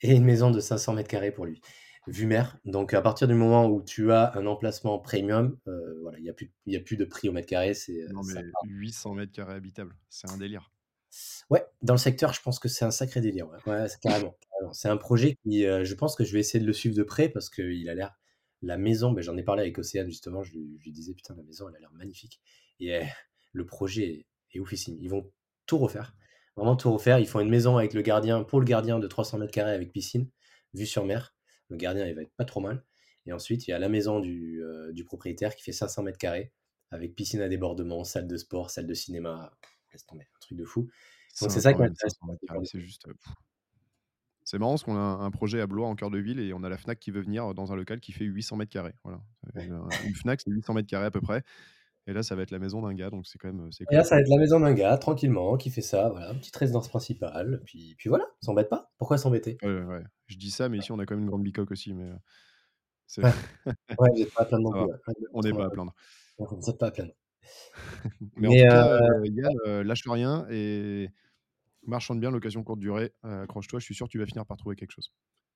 [0.01, 1.61] et une maison de 500 m² pour lui.
[2.07, 5.57] Vue mer, donc à partir du moment où tu as un emplacement premium,
[6.01, 8.23] voilà, il y a plus y a plus de prix au mètre carré, c'est, Non,
[8.23, 10.72] mais ça part 800 m² habitables, c'est un délire.
[11.49, 13.87] Ouais, dans le secteur, je pense que c'est un sacré délire, ouais.
[13.87, 14.35] C'est carrément.
[14.71, 17.03] C'est un projet qui, heu, je pense que je vais essayer de le suivre de
[17.03, 18.15] près parce qu'il a l'air
[18.61, 21.67] la maison, beh, j'en ai parlé avec Océane justement, je lui disais: «Putain, la maison,
[21.69, 22.39] elle a l'air magnifique»
[22.79, 23.05] et eh,
[23.51, 24.97] le projet est oufissime.
[25.01, 25.29] Ils vont
[25.65, 26.15] tout refaire,
[26.55, 27.19] vraiment tout refaire.
[27.19, 30.29] Ils font une maison avec le gardien pour le gardien de 300 m² avec piscine,
[30.73, 31.35] vue sur mer.
[31.69, 32.83] Le gardien, il va être pas trop mal
[33.25, 36.49] et ensuite, il y a la maison du, heu, du propriétaire qui fait 500 m²
[36.91, 39.51] avec piscine à débordement, salle de sport, salle de cinéma,
[39.93, 40.89] laisse tomber, un truc de fou.
[41.41, 43.15] Donc c'est Ça, qui m'intéresse 500 dans ce genre m², de c'est juste, heu,
[44.45, 46.63] c'est marrant parce qu'on a un projet à Blois en cœur de ville et on
[46.63, 48.93] a la Fnac qui veut venir dans un local qui fait 800 m².
[49.03, 49.21] Voilà,
[49.55, 49.63] Ouais.
[49.65, 51.43] une, Fnac, c'est 800 m² à peu près
[52.05, 54.03] et là, ça va être la maison d'un gars, donc c'est quand même, Et là,
[54.03, 57.61] ça va être la maison d'un gars, tranquillement, qui fait ça, voilà, petite résidence principale,
[57.65, 58.91] puis puis voilà, s'embête pas.
[58.97, 59.57] Pourquoi s'embêter?
[59.63, 60.03] Ouais.
[60.27, 62.11] Je dis ça, mais ici, on a quand même une grande bicoque aussi, mais
[63.97, 64.93] Ouais, vous pas à plaindre non plus,
[65.33, 65.93] on n'est pas à plaindre.
[66.39, 67.13] vous êtes pas à plaindre.
[68.37, 68.87] Mais en Mais tout heu, cas,
[69.25, 71.09] Yann, heu, lâche rien et
[71.87, 74.75] marchande bien, location courte durée, accroche-toi, je suis sûr que tu vas finir par trouver
[74.75, 75.11] quelque chose.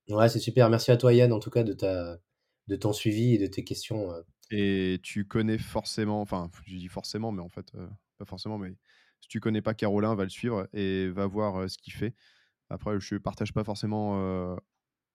[0.10, 0.70] ouais, c'est super.
[0.70, 2.18] Merci à toi Yann, en tout cas, de ta
[2.68, 4.12] de ton suivi et de tes questions,
[4.52, 7.72] Et tu connais forcément, enfin, je dis forcément, mais en fait,
[8.18, 8.78] pas forcément, mais
[9.20, 12.16] si tu connais pas Caroline, va le suivre et va voir, ce qu'il fait.
[12.70, 14.58] Après, je partage pas forcément,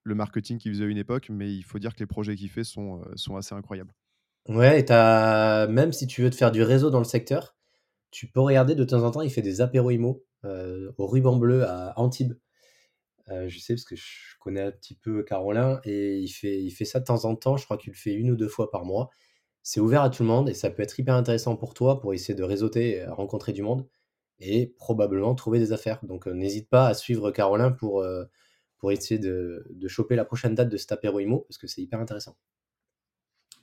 [0.04, 2.50] le marketing qu'il faisait à une époque, mais il faut dire que les projets qu'il
[2.50, 3.94] fait sont, sont assez incroyables.
[4.48, 7.56] Ouais et même si tu veux te faire du réseau dans le secteur,
[8.10, 11.36] tu peux regarder de temps en temps, il fait des apéros IMO, heu, au Ruban
[11.36, 12.34] Bleu à Antibes.
[13.30, 14.04] Heu, je sais parce que je
[14.40, 17.56] connais un petit peu Caroline et il fait il fait ça de temps en temps,
[17.58, 19.10] je crois qu'il le fait une ou 2 fois par mois.
[19.64, 22.14] C'est ouvert à tout le monde et ça peut être hyper intéressant pour toi pour
[22.14, 23.86] essayer de réseauter, heu, rencontrer du monde
[24.40, 26.00] et probablement trouver des affaires.
[26.04, 28.04] Donc, n'hésite pas à suivre Caroline pour,
[28.92, 32.00] essayer de de choper la prochaine date de cet apéro IMO parce que c'est hyper
[32.00, 32.36] intéressant.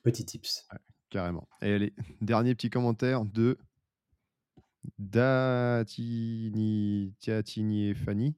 [0.03, 0.65] Petit tips.
[0.71, 1.47] Ouais, carrément.
[1.61, 3.57] Et allez, dernier petit commentaire de
[5.79, 8.35] Datini Tiatini et Fanny.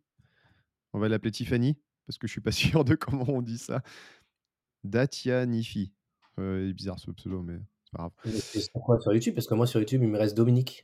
[0.93, 3.81] On va l'appeler Tiffany parce que je suis pas sûr de comment on dit ça.
[4.83, 5.93] Datianifi.
[6.39, 8.11] Heu, il est bizarre ce pseudo, mais c'est pas grave.
[8.39, 8.99] Sur quoi?
[8.99, 9.35] Sur YouTube?
[9.35, 10.81] Parce que moi sur YouTube, il me reste Dominique.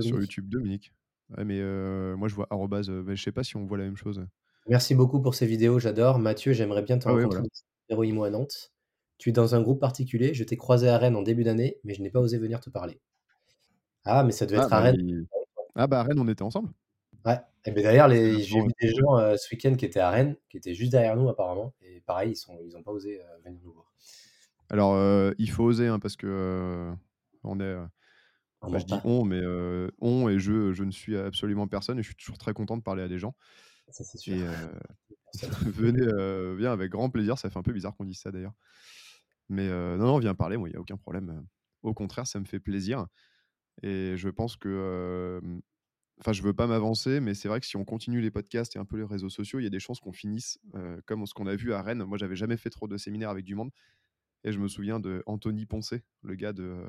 [0.00, 0.20] Sur?
[0.20, 0.92] YouTube, Dominique.
[1.36, 3.84] Ouais, mais heu, moi je vois arrobase, mais je sais pas si on voit la
[3.84, 4.24] même chose.
[4.68, 6.18] Merci beaucoup pour ces vidéos, j'adore.
[6.18, 7.48] Mathieu, j'aimerais bien te Ah rencontrer voilà.
[7.48, 8.72] un apéro IMO à Nantes.
[9.20, 11.94] Tu es dans un groupe particulier, je t'ai croisé à Rennes en début d'année, mais
[11.94, 13.00] je n'ai pas osé venir te parler.
[14.04, 14.96] Ah, mais ça devait Ah être à bah Rennes.
[14.96, 15.26] il
[15.76, 16.72] ah bah à Rennes, on était ensemble.
[17.24, 17.38] Ouais.
[17.66, 20.10] Et beh, d'ailleurs, C'est les j'ai vu des gens, heu, ce week-end qui étaient à
[20.10, 23.18] Rennes, qui étaient juste derrière nous apparemment et pareil, ils sont ils ont pas osé,
[23.20, 23.92] heu, venir nous voir.
[24.68, 26.92] Alors, heu, il faut oser, hein, parce que,
[27.44, 27.76] on est,
[28.62, 29.00] bah, je dis.
[29.04, 29.40] «on», mais,
[30.00, 32.82] «on» et je je ne suis absolument personne et je suis toujours très content de
[32.82, 33.34] parler à des gens
[33.90, 34.36] Ça, c'est sûr.
[34.36, 34.44] et
[35.66, 36.06] venez,
[36.56, 37.38] viens avec grand plaisir.
[37.38, 38.54] Ça fait un peu bizarre qu'on dise ça d'ailleurs.
[39.50, 41.44] Mais, non, non, viens parler, il y a aucun problème.
[41.82, 43.06] Au contraire, ça me fait plaisir
[43.82, 45.40] et je pense que,
[46.20, 48.78] enfin, je veux pas m'avancer, mais c'est vrai que si on continue les podcasts et
[48.78, 50.58] un peu les réseaux sociaux, il y a des chances qu'on finisse,
[51.06, 52.04] comme ce qu'on a vu à Rennes.
[52.04, 53.70] Moi, j'avais jamais fait trop de séminaires avec du monde
[54.44, 56.84] et je me souviens d'Anthony Poncet, le gars de,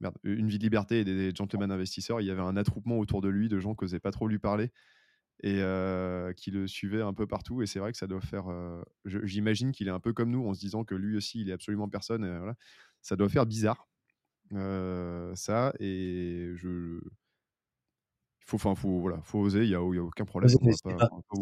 [0.00, 2.20] merde, Une vie de liberté et des gentlemen investisseurs.
[2.20, 4.38] Il y avait un attroupement autour de lui de gens qui osaient pas trop lui
[4.38, 4.72] parler
[5.42, 8.46] et heu, qui le suivaient un peu partout et c'est vrai que ça doit faire,
[9.04, 11.50] je j'imagine qu'il est un peu comme nous en se disant que lui aussi, il
[11.50, 12.54] est absolument personne et voilà.
[13.02, 13.88] Ça doit faire bizarre,
[14.54, 17.00] heu, ça et je
[18.40, 20.54] il faut enfin, faut voilà, faut oser, il y a a aucun problème,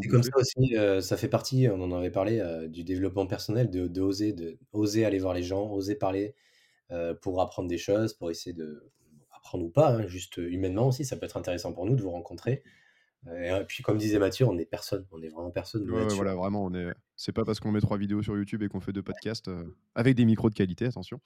[0.00, 3.70] C'est comme ça aussi, heu, ça fait partie, on en avait parlé, du développement personnel,
[3.70, 6.34] de d'oser de oser aller voir les gens, oser parler,
[7.22, 8.92] pour apprendre des choses, pour essayer de
[9.32, 12.10] apprendre ou pas, hein, juste, humainement aussi, ça peut être intéressant pour nous de vous
[12.12, 12.62] rencontrer,
[13.26, 16.34] et heu, puis comme disait Mathieu, on est personne, on est vraiment personne, Ouais, voilà,
[16.34, 18.92] vraiment, on est c'est pas parce qu'on met 3 vidéos sur YouTube et qu'on fait
[18.92, 21.20] 2 podcasts, heu, avec des micros de qualité, attention.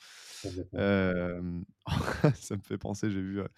[2.35, 3.49] Ça me fait penser, j'ai vu, heu,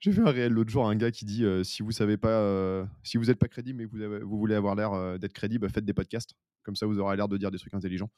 [0.00, 3.18] j'ai vu un réel l'autre jour, un gars qui dit, «Si vous savez pas, si
[3.18, 5.72] vous êtes pas crédible, mais que vous avez vous voulez avoir l'air, d'être crédible, bah,
[5.72, 6.34] faites des podcasts.
[6.62, 8.10] Comme ça, vous aurez l'air de dire des trucs intelligents»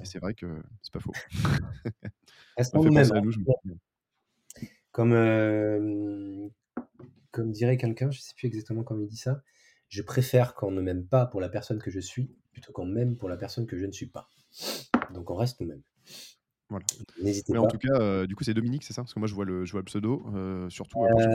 [0.00, 0.06] et Exactement.
[0.06, 0.46] c'est vrai que
[0.82, 1.12] c'est pas faux.
[2.58, 3.22] Restons nous-mêmes, hein.
[3.30, 3.54] souviens.
[4.92, 5.12] Comme,
[7.32, 9.42] comme dirait quelqu'un, je sais plus exactement comment il dit ça:
[9.88, 13.16] «Je préfère qu'on ne m'aime pas pour la personne que je suis, plutôt qu'on m'aime
[13.16, 14.28] pour la personne que je ne suis pas».
[15.14, 15.82] Donc on reste nous-mêmes.
[16.70, 16.84] Voilà.
[17.20, 19.02] N'hésitez Mais en tout cas, heu, du coup, c'est Dominique, c'est ça?
[19.02, 21.32] Parce que moi, je vois le je vois le pseudo, heu, surtout fois qu'on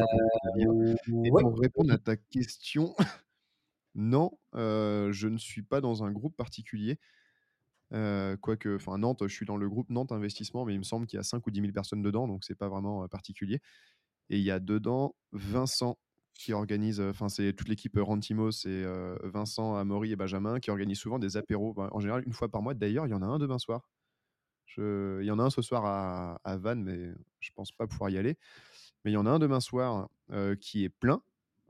[1.23, 2.95] et ouais, pour répondre à ta question,
[3.95, 6.99] non, je ne suis pas dans un groupe particulier.
[7.91, 11.17] Quoique, enfin Nantes, je suis dans le groupe Nantes Investissement, mais il me semble qu'il
[11.17, 13.61] y a 5 ou 10 000 personnes dedans, donc c'est pas vraiment, particulier
[14.33, 15.97] et il y a dedans Vincent
[16.35, 20.59] qui organise, heu, enfin c'est toute l'équipe, heu, Rantimo, c'est, heu, Vincent, Amaury et Benjamin
[20.59, 22.73] qui organisent souvent des apéros, en général une fois par mois.
[22.75, 23.89] D'ailleurs, il y en a un demain soir.
[24.77, 28.09] Il y en a un ce soir à à Vannes, mais je pense pas pouvoir
[28.09, 28.37] y aller.
[29.05, 30.09] Mais il y en a un demain soir,
[30.61, 31.21] qui est plein,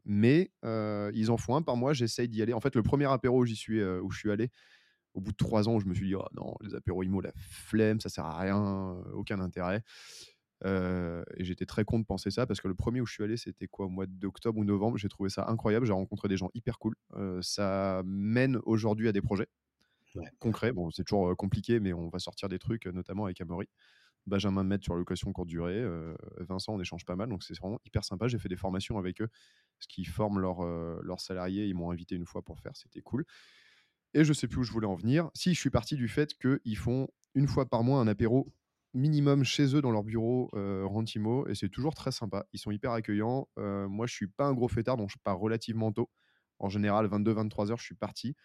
[0.06, 2.54] mais ils en font un par mois, j'essaye d'y aller.
[2.54, 4.52] En fait, le premier apéro où j'y suis, où je suis allé,
[5.15, 7.32] au bout de 3 ans, je me suis dit: «Oh non, les apéros IMO, la
[7.38, 8.60] flemme, ça sert à rien,
[9.13, 9.84] aucun intérêt».
[10.65, 13.23] Heu et j'étais très con de penser ça parce que le premier où je suis
[13.23, 13.88] allé, c'était quoi?
[13.88, 14.97] Au mois d'octobre ou novembre?
[14.97, 16.95] J'ai trouvé ça incroyable, j'ai rencontré des gens hyper cool.
[17.15, 19.47] Heu, ça mène aujourd'hui à des projets
[20.15, 20.34] Ouais.
[20.39, 20.73] concrets.
[20.73, 23.67] Bon, c'est toujours, heu, compliqué, mais on va sortir des trucs, notamment avec Amaury.
[24.28, 25.84] Benjamin Mette sur location courte durée,
[26.39, 28.28] Vincent, on échange pas mal, donc c'est vraiment hyper sympa.
[28.28, 29.30] J'ai fait des formations avec eux,
[29.80, 31.67] parce qu'ils forment leurs salariés.
[31.67, 33.26] Ils m'ont invité une fois pour faire, c'était cool
[34.13, 35.30] et je sais plus où je voulais en venir.
[35.36, 38.54] Si, je suis parti du fait qu'ils font une fois par mois un apéro
[38.93, 42.45] minimum chez eux dans leur bureau, heu, Rantimo et c'est toujours très sympa.
[42.53, 43.47] Ils sont hyper accueillants.
[43.60, 46.12] Heu, moi, je suis pas un gros fêtard, donc je pars relativement tôt.
[46.60, 48.36] En général, 22:00-23:00, je suis parti,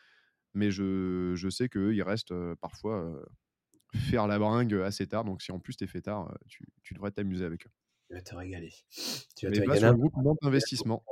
[0.54, 3.22] mais je je sais qu'eux, ils restent, heu, parfois,
[3.94, 7.12] faire la bringue, assez tard, donc si en plus tu es fêtard, tu tu devrais
[7.12, 7.70] t'amuser avec eux.
[8.10, 8.72] Tu vas te régaler.
[9.36, 9.76] Tu vas te Mais va régaler.
[9.76, 10.14] sur le groupe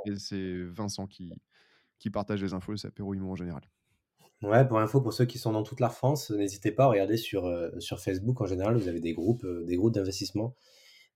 [0.05, 1.41] et c'est Vincent qui
[1.99, 3.69] qui partage les infos, c'est apéro en général.
[4.43, 7.17] Ouais, pour info, pour ceux qui sont dans toute la France, n'hésitez pas à regarder
[7.17, 8.39] sur, heu, sur Facebook.
[8.39, 10.55] En général, vous avez des groupes, heu, des groupes d'investissement,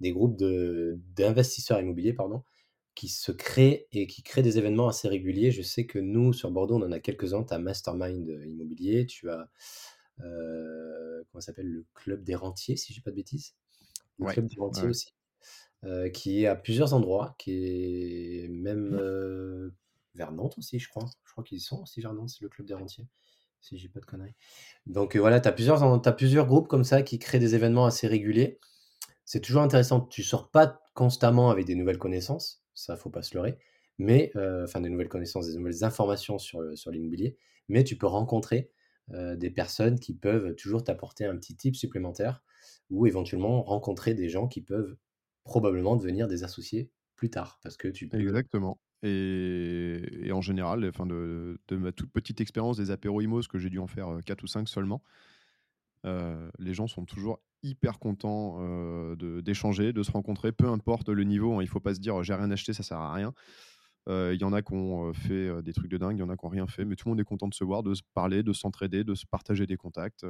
[0.01, 2.43] des groupes de d'investisseurs immobiliers, pardon,
[2.95, 5.51] qui se créent et qui créent des événements assez réguliers.
[5.51, 7.43] Je sais que nous, sur Bordeaux, on en a quelques-uns.
[7.43, 9.49] Tu as Mastermind, heu, Immobilier, tu as,
[11.31, 11.67] comment s'appelle?
[11.67, 13.55] Le Club des rentiers, si je dis pas de bêtises?
[14.19, 14.91] Le Ouais, Club des rentiers ouais.
[14.91, 15.13] aussi,
[16.13, 17.53] qui est à plusieurs endroits, qui
[18.45, 19.73] est même, heu,
[20.15, 21.05] vers Nantes aussi, je crois.
[21.25, 23.07] Je crois qu'ils sont aussi vers Nantes, c'est le Club des rentiers,
[23.61, 24.35] si dis pas de conneries.
[24.87, 27.85] Donc, heu, voilà, tu as plusieurs as plusieurs groupes comme ça qui créent des événements
[27.85, 28.59] assez réguliers.
[29.25, 30.01] C'est toujours intéressant.
[30.01, 33.57] Tu sors pas constamment avec des nouvelles connaissances, ça, faut pas se leurrer,
[33.97, 37.37] mais heu, enfin des nouvelles connaissances, des nouvelles informations sur, heu, sur l'immobilier,
[37.69, 38.71] mais tu peux rencontrer,
[39.37, 42.43] des personnes qui peuvent toujours t'apporter un petit tip supplémentaire
[42.89, 44.95] ou éventuellement rencontrer des gens qui peuvent
[45.43, 51.57] probablement devenir des associés plus tard parce que tu Exactement et en général, enfin de
[51.71, 54.43] ma toute petite expérience des apéros IMO, parce que j'ai dû en faire, heu, 4
[54.43, 55.03] ou 5 seulement,
[56.05, 58.59] heu, les gens sont toujours hyper contents,
[59.15, 61.63] de d'échanger, de se rencontrer, peu importe le niveau, hein.
[61.63, 63.33] Il faut pas se dire: «J'ai rien acheté, ça sert à rien».
[64.09, 66.37] Il y en a qui ont, fait, des trucs de dingue, il y en a
[66.37, 68.01] qui ont rien fait, mais tout le monde est content de se voir, de se
[68.15, 70.25] parler, de s'entraider, de se partager des contacts,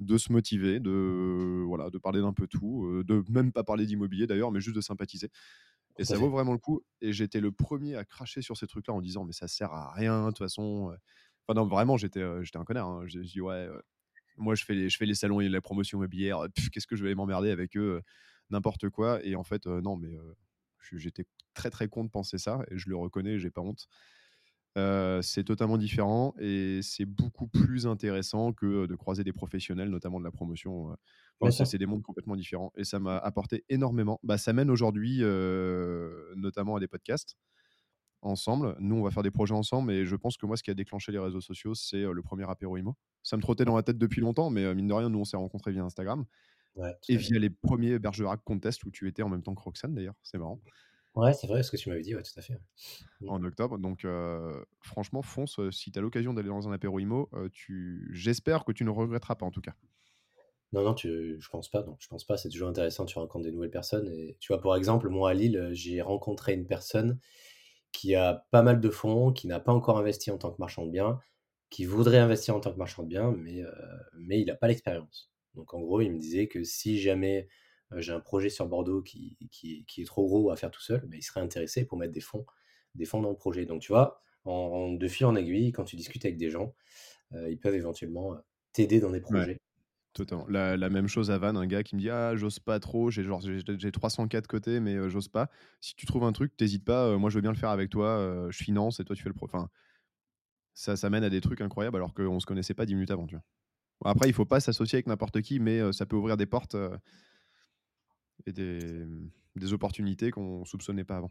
[0.00, 4.26] de se motiver, de voilà, de parler d'un peu tout, de même pas parler d'immobilier
[4.28, 5.30] d'ailleurs, mais juste de sympathiser
[5.98, 6.82] Et ça vaut vraiment le coup.
[7.00, 9.92] Et j'étais le premier à cracher sur ces trucs-là en disant: «Mais ça sert à
[9.92, 10.94] rien, de toute façon».
[11.48, 12.88] Enfin, non, vraiment, j'étais euh, j'étais un connard.
[12.88, 13.02] hein.
[13.06, 13.80] J'ai dit: «Ouais, euh,
[14.38, 16.46] moi, je fais, les, je fais les salons et la promotion immobilière.
[16.54, 18.02] pff, Qu'est-ce que je vais m'emmerder avec eux euh,
[18.50, 19.24] N'importe quoi».
[19.24, 20.34] Et en fait, euh, non, mais euh,
[20.92, 21.24] j'étais
[21.54, 22.60] très, très con de penser ça.
[22.70, 23.86] Et je le reconnais, j'ai pas honte.
[24.78, 30.20] Euh, c'est totalement différent et c'est beaucoup plus intéressant que de croiser des professionnels, notamment
[30.20, 30.96] de la promotion.
[31.40, 34.20] Enfin, c'est des mondes complètement différents et ça m'a apporté énormément.
[34.22, 37.36] Bah, ça mène aujourd'hui euh, notamment à des podcasts
[38.22, 38.76] ensemble.
[38.78, 40.74] Nous, on va faire des projets ensemble et je pense que moi, ce qui a
[40.74, 42.94] déclenché les réseaux sociaux, c'est le premier apéro IMO.
[43.22, 45.36] Ça me trottait dans la tête depuis longtemps, mais mine de rien, nous, on s'est
[45.36, 46.24] rencontrés via Instagram
[46.76, 49.94] Ouais, et via les premiers Bergerac Contest où tu étais en même temps que Roxane,
[49.94, 50.14] d'ailleurs.
[50.22, 50.60] C'est marrant.
[51.14, 52.60] Ouais, c'est vrai ce que tu m'avais dit, ouais, tout à fait.
[53.26, 53.78] En octobre.
[53.78, 55.58] Donc, euh, franchement, fonce.
[55.58, 58.08] euh, si tu as l'occasion d'aller dans un apéro IMO, euh, tu...
[58.12, 59.74] j'espère que tu ne regretteras pas, en tout cas.
[60.72, 63.44] Non, non, tu je pense pas, non, je pense pas, c'est toujours intéressant, tu rencontres
[63.44, 67.18] des nouvelles personnes et tu vois, pour exemple, moi à Lille, j'ai rencontré une personne
[67.92, 70.86] qui a pas mal de fonds, qui n'a pas encore investi en tant que marchand
[70.86, 71.20] de biens,
[71.70, 73.62] qui voudrait investir en tant que marchand de biens, mais,
[74.18, 75.32] mais il a pas l'expérience.
[75.54, 77.48] Donc en gros, il me disait que si jamais,
[77.96, 81.00] j'ai un projet sur Bordeaux qui qui qui est trop gros à faire tout seul,
[81.06, 82.46] bah, il serait intéressé pour mettre des fonds
[82.94, 83.66] des fonds dans le projet.
[83.66, 86.74] Donc tu vois, en en de fil en aiguille, quand tu discutes avec des gens,
[87.34, 88.38] heu, ils peuvent éventuellement, heu,
[88.72, 89.46] t'aider dans des Ouais.
[89.46, 89.58] projets.
[90.14, 90.46] Totalement.
[90.48, 93.10] La, la même chose à Vannes, un gars qui me dit Ah, j'ose pas trop,
[93.10, 95.50] j'ai genre j'ai j'ai 304 côtés, mais euh, j'ose pas.
[95.80, 97.90] Si tu trouves un truc, t'hésites pas, euh, moi je veux bien le faire avec
[97.90, 99.46] toi, euh, je finance et toi tu fais le pro.
[99.46, 99.70] Enfin,
[100.74, 103.26] ça, ça mène à des trucs incroyables alors qu'on se connaissait pas 10 minutes avant.
[103.26, 103.44] Tu vois.
[104.02, 106.46] Bon, après, il faut pas s'associer avec n'importe qui, mais euh, ça peut ouvrir des
[106.46, 106.96] portes euh,
[108.46, 108.78] et des,
[109.56, 111.30] des opportunités qu'on soupçonnait pas avant.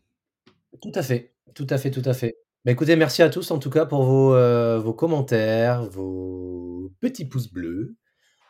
[0.82, 2.38] Tout à fait, tout à fait, tout à fait.
[2.66, 7.52] Bah, écoutez, merci à tous en tout cas pour vos, vos commentaires, vos petits pouces
[7.52, 7.96] bleus,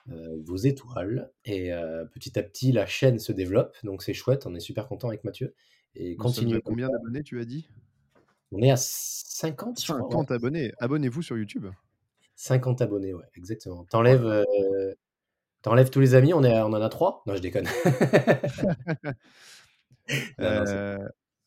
[0.09, 4.45] heu, vos étoiles et heu, petit à petit la chaîne se développe, donc c'est chouette,
[4.45, 5.53] on est super content avec Mathieu
[5.95, 6.31] et comme
[6.63, 7.69] combien d'abonnés, tu as dit?
[8.51, 10.11] On est à 50 je crois, ouais.
[10.11, 10.71] 50 abonnés.
[10.79, 11.67] Abonnez-vous sur YouTube.
[12.35, 13.85] 50 abonnés, ouais, exactement.
[13.85, 13.97] Tu
[15.65, 15.89] Oh là enlèves, là.
[15.89, 17.23] heu, tu enlèves tous les amis, on est à on en a 3?
[17.25, 17.67] Non, je déconne.
[20.39, 20.97] Non, non, c'est Euh,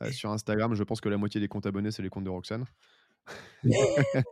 [0.03, 2.31] euh, sur Instagram, je pense que la moitié des comptes abonnés, c'est les comptes de
[2.31, 2.65] Roxane.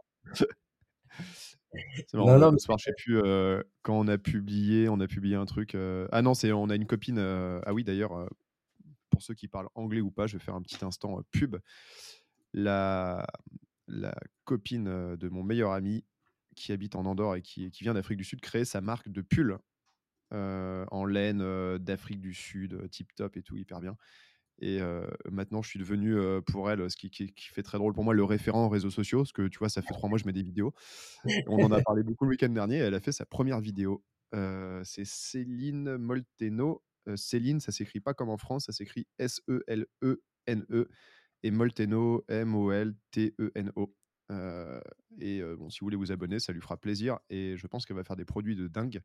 [2.07, 4.99] C'est marrant, non, non, mais soir, je sais plus, euh, quand on a publié, on
[5.01, 5.75] a publié un truc.
[5.75, 7.19] euh, Ah non, c'est on a une copine.
[7.19, 8.29] euh, Ah oui, d'ailleurs,
[9.11, 11.57] pour ceux qui parlent anglais ou pas, je vais faire un petit instant pub.
[12.53, 13.27] La,
[13.87, 14.14] la
[14.45, 16.05] copine de mon meilleur ami
[16.57, 19.23] qui habite en Andorre et qui, qui vient d'Afrique du Sud crée sa marque de
[19.23, 19.59] pull
[20.33, 23.97] en laine euh, d'Afrique du Sud, euh, tip top et tout, hyper bien.
[24.62, 27.79] Et euh, maintenant, je suis devenu euh, pour elle, ce qui, qui- qui fait très
[27.79, 30.09] drôle pour moi, le référent aux réseaux sociaux, parce que tu vois, ça fait trois
[30.11, 30.75] mois que je mets des vidéos.
[31.47, 32.77] On en a parlé beaucoup le week-end dernier.
[32.77, 34.05] Elle a fait sa première vidéo.
[34.35, 36.83] Euh, c'est Céline Molteno.
[37.09, 40.88] Euh, Céline, ça s'écrit pas comme en France, ça s'écrit S-E-L-E-N-E.
[41.43, 43.97] Et Molteno, M-O-L-T-E-N-O.
[44.31, 44.81] Euh,
[45.21, 47.19] et euh, bon, si vous voulez vous abonner, ça lui fera plaisir.
[47.31, 49.01] Et je pense qu'elle va faire des produits de dingue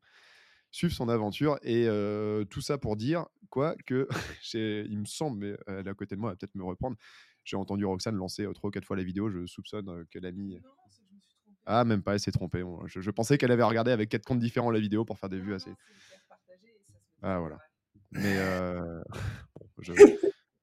[0.76, 1.58] suivre son aventure.
[1.62, 4.06] Et euh, tout ça pour dire quoi que
[4.54, 6.96] il me semble, mais elle est à côté de moi, elle va peut-être me reprendre.
[7.44, 9.30] J'ai entendu Roxane lancer trois ou quatre fois la vidéo.
[9.30, 10.58] Je soupçonne qu'elle a mis.
[11.64, 12.62] Ah, même pas, elle s'est trompée.
[12.86, 15.38] Je, je pensais qu'elle avait regardé avec quatre comptes différents la vidéo pour faire des
[15.38, 15.70] vues assez.
[17.22, 17.58] Ah, voilà.
[18.12, 19.02] Mais euh,
[19.56, 19.92] bon, je-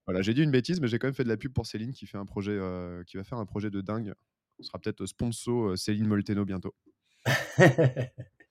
[0.06, 1.94] voilà, j'ai dit une bêtise, mais j'ai quand même fait de la pub pour Céline
[1.94, 4.14] qui fait un projet, euh, qui va faire un projet de dingue.
[4.60, 6.76] On sera peut-être sponsor Céline Molteno bientôt.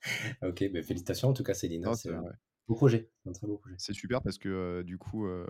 [0.42, 2.32] OK, beh, félicitations en tout cas Céline, hein, Non, c'est c'est un ouais.
[2.68, 3.76] beau projet, un très beau projet.
[3.76, 5.46] C'est super parce que euh, du coup, euh,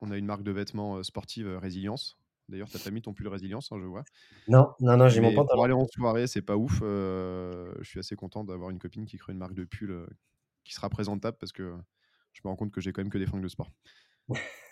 [0.00, 2.18] on a une marque de vêtements euh, sportive euh, Résilience.
[2.48, 4.06] D'ailleurs, t'as pas mis ton pull Résilience, hein, je vois.
[4.48, 5.62] Non, non, non, j'ai mon Mais pour pantalon.
[5.64, 6.80] aller en soirée, c'est pas ouf.
[6.82, 10.06] euh, je suis assez content d'avoir une copine qui crée une marque de pull euh,
[10.64, 11.74] qui sera présentable parce que
[12.32, 13.70] je me rends compte que j'ai quand même que des fringues de sport.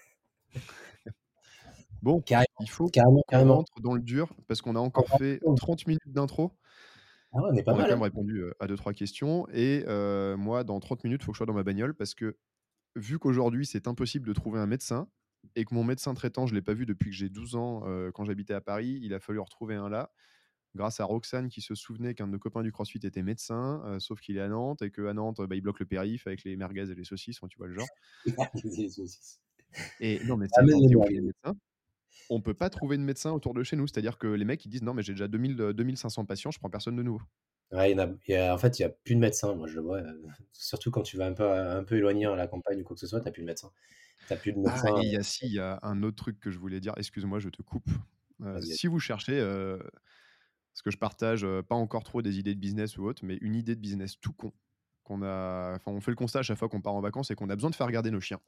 [2.03, 3.55] Bon, Carrément, il faut carrément, qu'on carrément.
[3.55, 6.53] rentre dans le dur parce qu'on a encore fait 30 minutes d'intro.
[7.37, 7.89] Ah on est pas On a quand hein.
[7.91, 9.47] même répondu à deux trois questions.
[9.53, 12.15] Et euh, moi, dans 30 minutes, il faut que je sois dans ma bagnole parce
[12.15, 12.37] que
[12.95, 15.09] vu qu'aujourd'hui, c'est impossible de trouver un médecin
[15.55, 17.83] et que mon médecin traitant, je ne l'ai pas vu depuis que j'ai 12 ans
[17.87, 20.11] euh, quand j'habitais à Paris, il a fallu en retrouver un là.
[20.75, 23.99] Grâce à Roxane qui se souvenait qu'un de nos copains du CrossFit était médecin, euh,
[23.99, 26.57] sauf qu'il est à Nantes et qu'à Nantes, bah, il bloque le périph avec les
[26.57, 27.87] merguez et les saucisses, tu vois le genre.
[28.65, 29.41] Les saucisses.
[30.01, 31.33] Et non, mais c'est Amène les
[32.29, 33.87] On peut pas trouver de médecin autour de chez nous.
[33.87, 36.59] C'est-à-dire que les mecs, ils disent non, mais j'ai déjà 2000, euh, 2500 patients, je
[36.59, 37.23] prends personne de nouveau.
[37.73, 39.21] Ouais, il y en a il y a en fait, il y a plus de
[39.21, 42.27] médecins, moi je le vois, heu, surtout quand tu vas un peu un peu éloigné
[42.27, 43.73] à la campagne ou quoi que ce soit, tu as plus de médecins.
[44.29, 46.17] Tu as plus de Ah, et il y a si, il y a un autre
[46.17, 46.93] truc que je voulais dire.
[46.97, 47.89] Excuse-moi, je te coupe.
[48.43, 49.79] Euh, si vous cherchez, euh,
[50.75, 53.39] ce que je partage, euh, pas encore trop des idées de business ou autre, mais
[53.43, 54.53] une idée de business tout con
[55.05, 55.75] qu'on a.
[55.77, 57.57] Enfin, on fait le constat à chaque fois qu'on part en vacances et qu'on a
[57.57, 58.41] besoin de faire regarder nos chiens.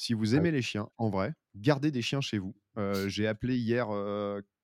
[0.00, 0.36] Si vous Ouais.
[0.36, 2.54] aimez les chiens, en vrai, gardez des chiens chez vous.
[2.78, 3.88] Heu, j'ai appelé hier,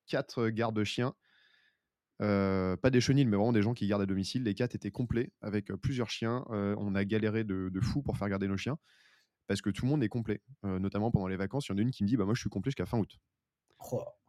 [0.07, 1.15] 4 gardes-chiens.
[2.21, 4.45] Pas des chenils, mais vraiment des gens qui gardent à domicile.
[4.45, 6.45] Les 4 étaient complets avec, plusieurs chiens.
[6.51, 8.79] On a galéré de de fou pour faire garder nos chiens
[9.49, 10.43] parce que tout le monde est complet.
[10.65, 12.41] Notamment pendant les vacances, il y en a une qui me dit: «Bah, moi, je
[12.41, 13.19] suis complet jusqu'à fin août».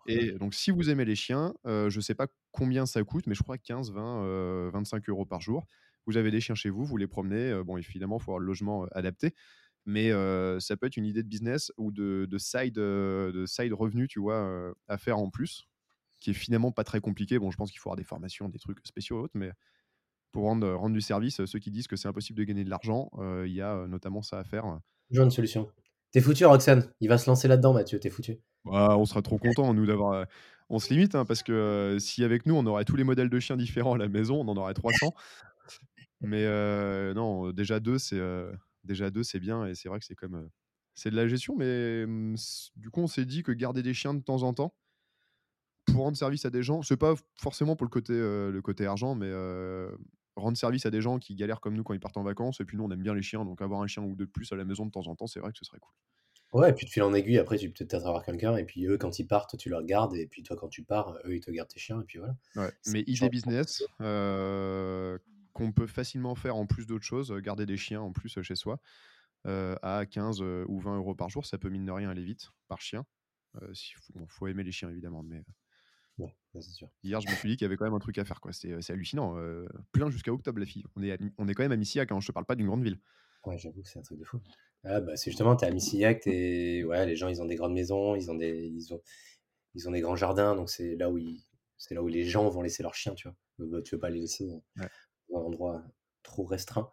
[0.08, 3.42] Et donc si vous aimez les chiens, je sais pas combien ça coûte, mais je
[3.44, 5.66] crois 15-20, heu, 25 € par jour.
[6.06, 8.46] Vous avez des chiens chez vous, vous les promenez, bon évidemment, il faut avoir le
[8.46, 9.34] logement, adapté,
[9.86, 10.12] mais
[10.60, 14.20] ça peut être une idée de business ou de de side, de side revenu, tu
[14.20, 15.68] vois, à faire en plus,
[16.20, 17.40] qui est finalement pas très compliqué.
[17.40, 19.52] Bon, je pense qu'il faut avoir des formations, des trucs spéciaux et autres, mais
[20.32, 23.10] pour rendre, rendre du service, ceux qui disent que c'est impossible de gagner de l'argent,
[23.46, 24.80] il y a, notamment ça à faire,
[25.12, 25.70] une solution.
[26.12, 28.40] Tu es foutu Roxane, il va se lancer là-dedans Mathieu, tu es foutu.
[28.66, 30.26] Bah, on sera trop contents nous d'avoir,
[30.70, 33.40] on se limite, hein, parce que, si avec nous on aurait tous les modèles de
[33.40, 35.14] chiens différents à la maison, on en aurait 300.
[36.22, 36.46] Mais
[37.14, 38.20] non, déjà 2 c'est,
[38.86, 40.50] déjà 2 c'est bien et c'est vrai que c'est comme,
[40.94, 42.36] c'est de la gestion, mais mmh,
[42.76, 44.76] du coup, on s'est dit que garder des chiens de temps en temps
[45.88, 49.16] pour rendre service à des gens, c'est pas forcément pour le côté, le côté argent,
[49.16, 49.32] mais
[50.36, 52.66] rendre service à des gens qui galèrent comme nous quand ils partent en vacances et
[52.66, 54.52] puis nous, on aime bien les chiens, donc avoir un chien ou 2 de plus
[54.52, 55.94] à la maison de temps en temps, c'est vrai que ce serait cool.
[56.54, 58.86] Ouais et puis de fil en aiguille, après tu peux peut-être avoir quelqu'un et puis
[58.86, 61.42] eux, quand ils partent, tu leur gardes et puis toi, quand tu pars, eux, ils
[61.42, 62.36] te gardent tes chiens et puis voilà.
[62.56, 63.84] Ouais, mais idée business,
[65.56, 68.80] qu'on peut facilement faire en plus d'autres choses, garder des chiens en plus, chez soi,
[69.46, 72.52] à 15, heu, ou 20 € par jour, ça peut mine de rien aller vite
[72.70, 73.06] par chien.
[73.62, 75.46] Heu, si faut bon, faut aimer les chiens évidemment, mais heu
[76.18, 76.90] Ouais, ça c'est sûr.
[77.04, 78.52] hier, je me suis dit qu'il y avait quand même un truc à faire, quoi.
[78.54, 79.36] C'est, hallucinant,
[79.92, 80.84] plein jusqu'à octobre la fille.
[80.96, 82.68] On est à on est quand même à Misillac, hein, je te parle pas d'une
[82.68, 83.00] grande ville.
[83.46, 84.40] Ouais, j'avoue que c'est un truc de fou.
[84.84, 87.46] Ah bah, c'est justement, tu es à Misillac, tu es ouais, les gens, ils ont
[87.46, 89.02] des grandes maisons, ils ont des ils ont
[89.76, 91.44] ils ont des grands jardins, donc c'est là où ils
[91.78, 93.38] c'est là où les gens vont laisser leurs chiens, tu vois?
[93.60, 94.90] Bah, tu veux pas les laisser, Ouais.
[95.34, 95.84] Un endroit
[96.24, 96.90] trop restreint.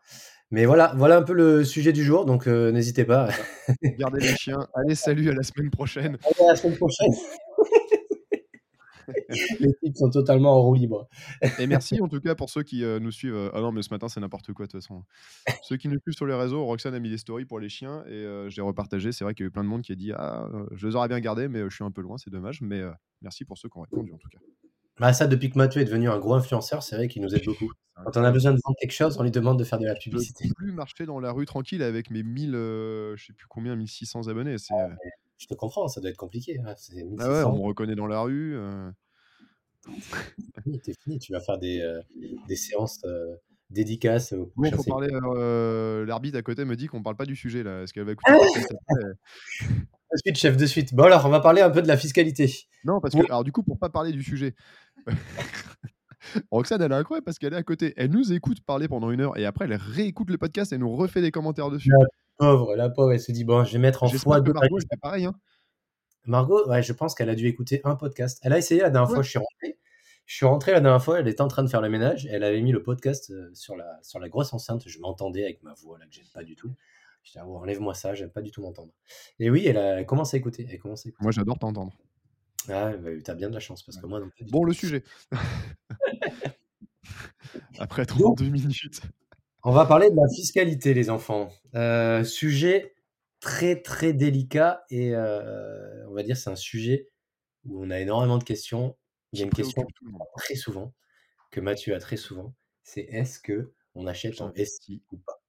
[0.51, 3.31] Mais voilà, voilà un peu le sujet du jour, donc heu, n'hésitez pas.
[3.99, 4.67] Gardez les chiens.
[4.75, 6.19] Allez, salut, à la semaine prochaine.
[6.25, 7.13] Allez, à la semaine prochaine.
[9.61, 11.09] Les types sont totalement en roue libre.
[11.59, 13.83] Et merci en tout cas pour ceux qui, heu, nous suivent, heu ah non, mais
[13.83, 15.05] ce matin, c'est n'importe quoi de toute façon.
[15.63, 18.05] Ceux qui nous suivent sur les réseaux, Roxane a mis des stories pour les chiens
[18.07, 19.13] et heu, j'ai repartagé.
[19.13, 20.97] C'est vrai qu'il y a eu plein de monde qui a dit: «Ah, je les
[20.97, 22.61] aurais bien gardés, mais je suis un peu loin, c'est dommage».
[22.63, 22.83] Mais
[23.23, 24.39] merci pour ceux qui ont répondu en tout cas.
[25.01, 27.45] Bah, ça, depuis que Mathieu est devenu un gros influenceur, c'est vrai qu'il nous aide
[27.45, 27.73] beaucoup.
[28.05, 29.95] Quand on a besoin de vendre quelque chose, on lui demande de faire de la
[29.95, 30.49] Je peux publicité.
[30.55, 33.87] plus marcher dans la rue tranquille avec mes 1000, heu, je sais plus combien, 1
[33.87, 34.59] 600 abonnés.
[34.59, 37.61] C'est, Ah mais je te comprends, ça doit être compliqué, c'est Ah ouais, on me
[37.61, 38.93] reconnaît dans la rue, heu
[40.65, 42.03] Fini, tu es fini, tu vas faire des, heu,
[42.49, 43.01] des séances,
[43.71, 45.09] dédicaces, Bon, faut parler,
[46.07, 47.83] l'arbitre à côté me dit qu'on parle pas du sujet là.
[47.83, 48.35] Est-ce qu'elle va écouter
[50.13, 50.95] De suite, chef, de suite.
[50.95, 52.53] Bon alors, on va parler un peu de la fiscalité.
[52.85, 54.55] Non, parce que alors du coup, pour pas parler du sujet,
[56.51, 57.95] Roxane, elle est incroyable parce qu'elle est à côté.
[57.97, 60.95] Elle nous écoute parler pendant 1 heure et après elle réécoute le podcast et nous
[60.95, 61.91] refait des commentaires dessus.
[61.91, 62.07] La
[62.39, 65.01] pauvre, la pauvre, elle se dit: «Bon, je vais mettre en que x2 Margot, fait
[65.01, 65.35] pareil, hein?
[66.27, 68.39] Margot, ouais, je pense qu'elle a dû écouter un podcast.
[68.43, 69.15] Elle a essayé la dernière Ouais.
[69.17, 69.79] fois, je suis rentré
[70.25, 72.45] je suis rentré la dernière fois, elle était en train de faire le ménage, elle
[72.45, 74.85] avait mis le podcast, heu, sur la sur la grosse enceinte.
[74.87, 76.73] Je m'entendais avec ma voix là que j'aime pas du tout.
[77.23, 78.93] J'étais: «Ah ouais, enlève-moi ça, j'aime pas du tout m'entendre»
[79.39, 81.23] et oui, elle a elle commence à écouter, elle commence à écouter.
[81.25, 81.93] Moi, j'adore t'entendre.
[82.69, 84.03] Ah bah, tu as bien de la chance parce Ouais.
[84.03, 85.03] que moi non, Bon, le sujet.
[87.79, 89.01] Après Donc 32 minutes.
[89.65, 91.51] on va parler de la fiscalité les enfants.
[91.75, 92.95] Heu, sujet
[93.41, 97.09] très, très délicat et heu, on va dire c'est un sujet
[97.65, 98.97] où on a énormément de questions.
[99.33, 99.85] Il y a une question
[100.37, 100.95] très souvent,
[101.53, 103.41] que Mathieu a très souvent, c'est est-ce
[103.93, 105.03] qu'on achète en J'investis.
[105.13, 105.43] ou pas?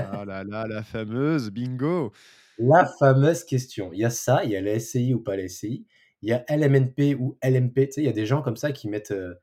[0.00, 2.12] Ah là là, la fameuse, bingo!
[2.58, 3.92] La fameuse question.
[3.92, 5.86] Il y a ça, il y a la SCI ou pas la SCI,
[6.22, 8.72] il y a LMNP ou LMP, tu sais, il y a des gens comme ça
[8.72, 9.36] qui mettent, heu,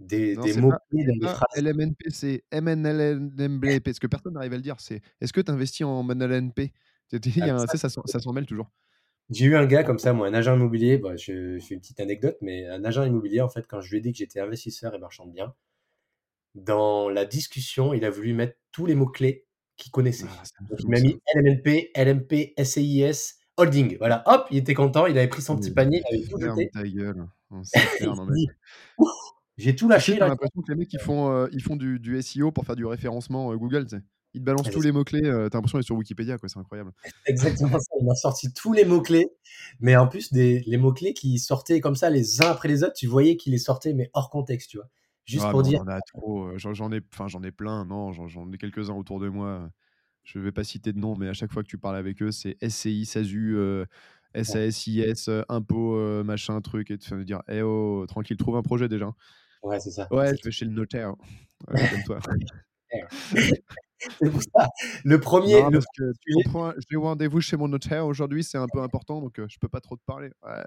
[0.00, 1.46] des Non, c'est dans des phrases.
[1.56, 4.76] LMNP, c'est MNLNMP parce que personne n'arrive à le dire.
[4.78, 6.72] C'est est-ce que tu investis en MNLNP?
[7.10, 8.70] Ça ça s'en mêle toujours.
[9.30, 11.80] J'ai eu un gars comme ça moi, un agent immobilier, bah, je je fais une
[11.80, 14.40] petite anecdote, mais un agent immobilier en fait, quand je lui ai dit que j'étais
[14.40, 15.54] investisseur et marchand de biens,
[16.54, 20.26] dans la discussion, il a voulu mettre tous les mots-clés qu'il connaissait.
[20.28, 23.96] Ah, Donc il m'a mis LMNP, LMP, SCIS, holding.
[23.98, 26.38] Voilà, hop, il était content, il avait pris son petit Mais panier, il avait tout
[26.38, 26.70] jeté.
[26.72, 27.26] ta gueule.
[27.50, 28.48] Non, c'est Il clair, non s'est mais dit:
[28.98, 29.10] «Ouf,
[29.56, 30.28] j'ai tout sais, lâché là».
[30.28, 32.84] l'impression que les mecs ils font, heu, ils font du du SEO pour faire du
[32.86, 34.02] référencement, heu, Google, tu sais?
[34.32, 36.48] Ils te balancent c'est tous les mots-clés, heu, tu as l'impression d'être sur Wikipédia quoi,
[36.48, 36.92] c'est incroyable.
[37.26, 39.28] Exactement ça, il m'a sorti tous les mots-clés,
[39.80, 42.94] mais en plus des les mots-clés qui sortaient comme ça les uns après les autres,
[42.94, 44.88] tu voyais qu'il les sortait mais hors contexte, tu vois?
[45.30, 48.50] Juste Ah pour on dire a trop, j'en ai enfin j'en ai plein, non, j'en
[48.52, 49.70] ai quelques-uns autour de moi,
[50.24, 52.32] je vais pas citer de nom, mais à chaque fois que tu parles avec eux,
[52.32, 53.56] c'est SCI, SASU,
[54.46, 58.62] ouais, SAS, IS, impôts, machin truc et tu de dire: «Eh oh, tranquille, trouve un
[58.62, 59.14] projet déjà, hein».
[59.62, 61.14] ouais, c'est ça, Ouais, je vais chez le notaire.
[61.68, 62.20] Ouais, calme-toi.
[64.20, 64.68] C'est pour ça.
[65.04, 68.58] Le premier, Non, le que tu sujet comprends, j'ai rendez-vous chez mon notaire aujourd'hui, c'est
[68.58, 70.30] un peu important, donc heu, je peux pas trop te parler.
[70.42, 70.64] Ouais,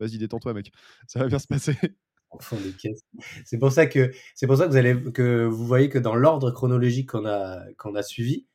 [0.00, 0.72] vas-y, détends-toi, mec,
[1.06, 1.76] ça va bien se passer.
[2.34, 3.02] Au fond des caisses.
[3.44, 6.14] C'est pour ça que c'est pour ça que vous allez que vous voyez que dans
[6.16, 8.46] l'ordre chronologique qu'on a qu'on a suivi,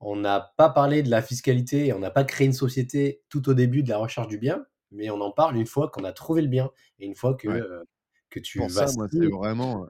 [0.00, 3.48] on n'a pas parlé de la fiscalité et on n'a pas créé une société tout
[3.50, 6.12] au début de la recherche du bien, mais on en parle une fois qu'on a
[6.12, 6.70] trouvé le bien
[7.00, 7.60] et une fois que, Ouais.
[7.60, 7.84] heu,
[8.30, 9.86] que tu Pour vas ça, moi, c'est vraiment,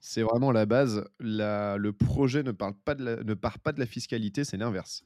[0.00, 1.04] c'est vraiment la base.
[1.20, 4.56] La le projet ne parle pas de la ne part pas de la fiscalité, c'est
[4.56, 5.02] l'inverse.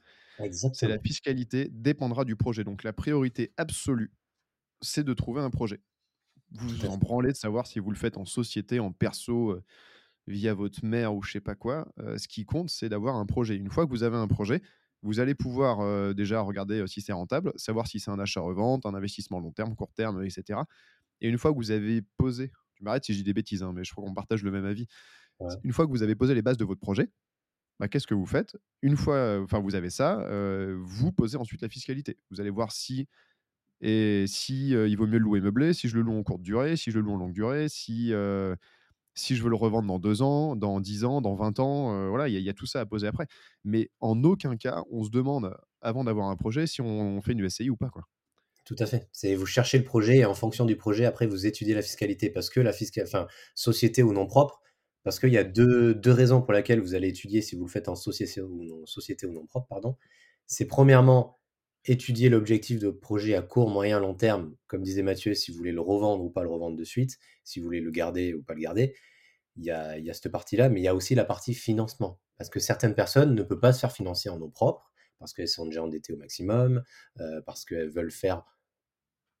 [0.71, 4.13] C'est la fiscalité dépendra du projet, donc la priorité absolue,
[4.81, 5.81] c'est de trouver un projet.
[6.53, 9.59] Vous en branlez de savoir si vous le faites en société, en perso,
[10.27, 13.55] via votre mère ou je sais pas quoi, ce qui compte, c'est d'avoir un projet.
[13.55, 14.61] Une fois que vous avez un projet,
[15.01, 19.39] vous allez pouvoir, déjà regarder, si c'est rentable, savoir si c'est un achat-revente, un investissement
[19.39, 20.65] long terme, court terme, et cetera
[21.21, 23.71] et une fois que vous avez posé tu m'arrêtes si je dis des bêtises, hein,
[23.73, 24.87] mais je crois qu'on partage le même avis.
[25.39, 27.09] Ouais, Une fois que vous avez posé les bases de votre projet,
[27.79, 28.57] bah, qu'est-ce que vous faites?
[28.81, 30.25] Une fois, enfin vous avez ça,
[30.75, 32.17] vous posez ensuite la fiscalité.
[32.31, 33.07] Vous allez voir si
[33.83, 36.77] et si, il vaut mieux le louer meublé, si je le loue en courte durée,
[36.77, 38.13] si je le loue en longue durée, si,
[39.15, 42.27] si je veux le revendre dans 2 ans, dans 10 ans, dans 20 ans, voilà,
[42.29, 43.27] il y a tout ça à poser après.
[43.63, 47.49] Mais en aucun cas, on se demande, avant d'avoir un projet, si on fait une
[47.49, 48.03] SCI ou pas, quoi.
[48.65, 49.09] tout à fait.
[49.11, 52.29] C'est vous cherchez le projet et en fonction du projet, après vous étudiez la fiscalité
[52.29, 54.61] parce que la fisca enfin, société ou non propre,
[55.03, 57.69] parce qu'il y a deux 2 raisons pour lesquelles vous allez étudier si vous le
[57.71, 59.97] faites en société ou non société ou non propre, pardon.
[60.47, 61.39] C'est premièrement,
[61.85, 64.55] étudier l'objectif de projet à court, moyen, long terme.
[64.67, 67.59] Comme disait Mathieu, si vous voulez le revendre ou pas le revendre de suite, si
[67.59, 68.95] vous voulez le garder ou pas le garder.
[69.57, 72.19] Il y a cette partie-là, mais il y a aussi la partie financement.
[72.37, 75.47] Parce que certaines personnes ne peuvent pas se faire financer en nom propre, parce qu'elles
[75.47, 76.83] sont déjà endettées au maximum,
[77.19, 78.43] heu, parce qu'elles veulent faire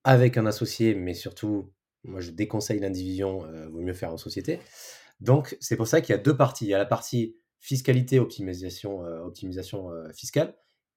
[0.03, 1.71] avec un associé, mais surtout,
[2.03, 4.59] moi je déconseille l'indivision, heu, vaut mieux faire en société.
[5.21, 6.65] Donc c'est pour ça qu'il y a 2 parties.
[6.65, 10.55] Il y a la partie fiscalité, optimisation, heu, optimisation, heu, fiscale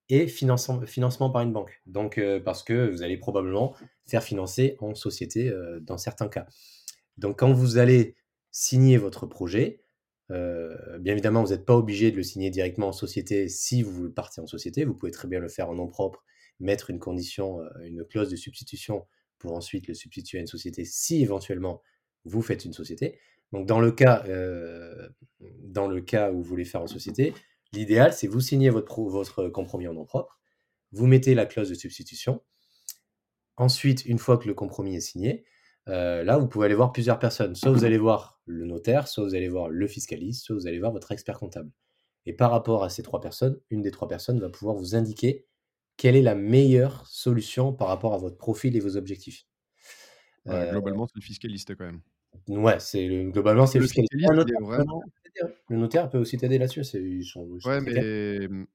[0.09, 1.80] et financement par une banque.
[1.86, 3.74] Donc heu, parce que vous allez probablement
[4.07, 6.46] faire financer en société, heu, dans certains cas.
[7.18, 8.16] Donc quand vous allez
[8.50, 9.80] signer votre projet,
[10.30, 14.11] heu, bien évidemment, vous n'êtes pas obligé de le signer directement en société si vous
[14.11, 14.84] partez en société.
[14.84, 16.24] Vous pouvez très bien le faire en nom propre,
[16.61, 19.07] mettre une condition, une clause de substitution
[19.38, 21.82] pour ensuite le substituer à une société si éventuellement
[22.24, 23.18] vous faites une société.
[23.52, 24.24] Donc dans le cas,
[25.64, 27.34] dans le cas où vous voulez faire en société,
[27.73, 30.39] l'idéal c'est vous signez votre pro votre compromis en nom propre,
[30.93, 32.43] vous mettez la clause de substitution
[33.57, 35.45] Ensuite, une fois que le compromis est signé,
[35.89, 37.55] heu, là, vous pouvez aller voir plusieurs personnes.
[37.55, 40.79] Soit vous allez voir le notaire, soit vous allez voir le fiscaliste, soit vous allez
[40.79, 41.71] voir votre expert comptable.
[42.27, 45.47] Et par rapport à ces 3 personnes, une des 3 personnes va pouvoir vous indiquer
[45.97, 49.47] quelle est la meilleure solution par rapport à votre profil et vos objectifs.
[50.47, 52.03] Ouais, Heu, globalement, c'est le fiscaliste, quand même.
[52.49, 54.37] ouais, c'est globalement, c'est que le le fiscaliste.
[55.43, 55.57] Notaire.
[55.68, 58.66] Le notaire peut aussi t'aider là-dessus, ils sont ils sont ouais, mais mmh,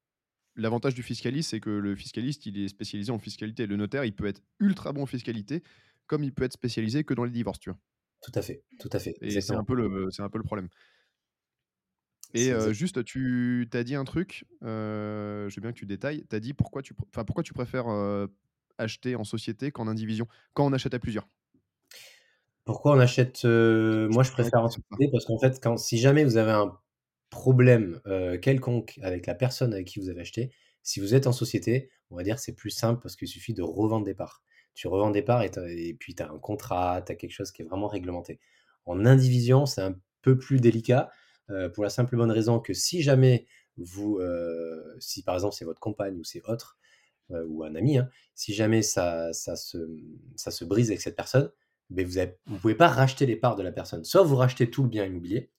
[0.57, 3.67] l'avantage du fiscaliste, c'est que le fiscaliste, il est spécialisé en fiscalité.
[3.67, 5.63] Le notaire, il peut être ultra bon en fiscalité,
[6.07, 7.79] comme il peut être spécialisé que dans les divorces, tu vois?
[8.21, 10.43] Tout à fait, tout à fait, Et c'est un peu le c'est un peu le
[10.43, 10.69] problème.
[12.33, 15.85] Et exact juste, tu tu as dit un truc, heu, je veux bien que tu
[15.85, 16.25] détailles.
[16.29, 18.33] Tu as dit pourquoi tu pourquoi tu préfères, heu,
[18.77, 20.27] acheter en société qu'en indivision?
[20.53, 21.27] Quand on achète à plusieurs?
[22.65, 26.23] Pourquoi on achète, Je moi je préfère en société parce qu'en fait, quand si jamais
[26.23, 26.77] vous avez un
[27.29, 30.53] problème, heu, quelconque avec la personne avec qui vous avez acheté,
[30.83, 33.53] si vous êtes en société, on va dire que c'est plus simple parce qu'il suffit
[33.53, 34.43] de revendre des parts.
[34.75, 37.61] Tu revends des parts et puis tu as un contrat, tu as quelque chose qui
[37.63, 38.39] est vraiment réglementé.
[38.85, 41.09] En indivision, c'est un peu plus délicat,
[41.49, 43.47] heu, pour la simple et bonne raison que si jamais
[43.77, 44.19] vous,
[44.99, 46.77] si par exemple c'est votre compagne ou c'est autre,
[47.29, 49.77] ou un ami, hein, si jamais ça ça se,
[50.35, 51.51] ça se brise avec cette personne,
[51.91, 52.13] beh, vous
[52.47, 54.03] vous pouvez pas racheter les parts de la personne.
[54.03, 55.51] Soit vous rachetez tout le bien immobilier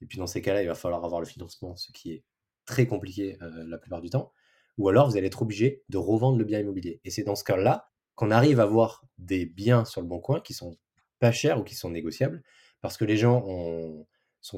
[0.00, 2.24] et puis dans ces cas-là, il va falloir avoir le financement, ce qui est
[2.64, 4.32] très compliqué, heu, la plupart du temps.
[4.78, 7.44] Ou alors vous allez être obligé de revendre le bien immobilier et c'est dans ce
[7.44, 10.76] cas-là qu'on arrive à voir des biens sur le bon coin qui sont
[11.18, 12.42] pas chers ou qui sont négociables
[12.80, 14.06] parce que les gens ont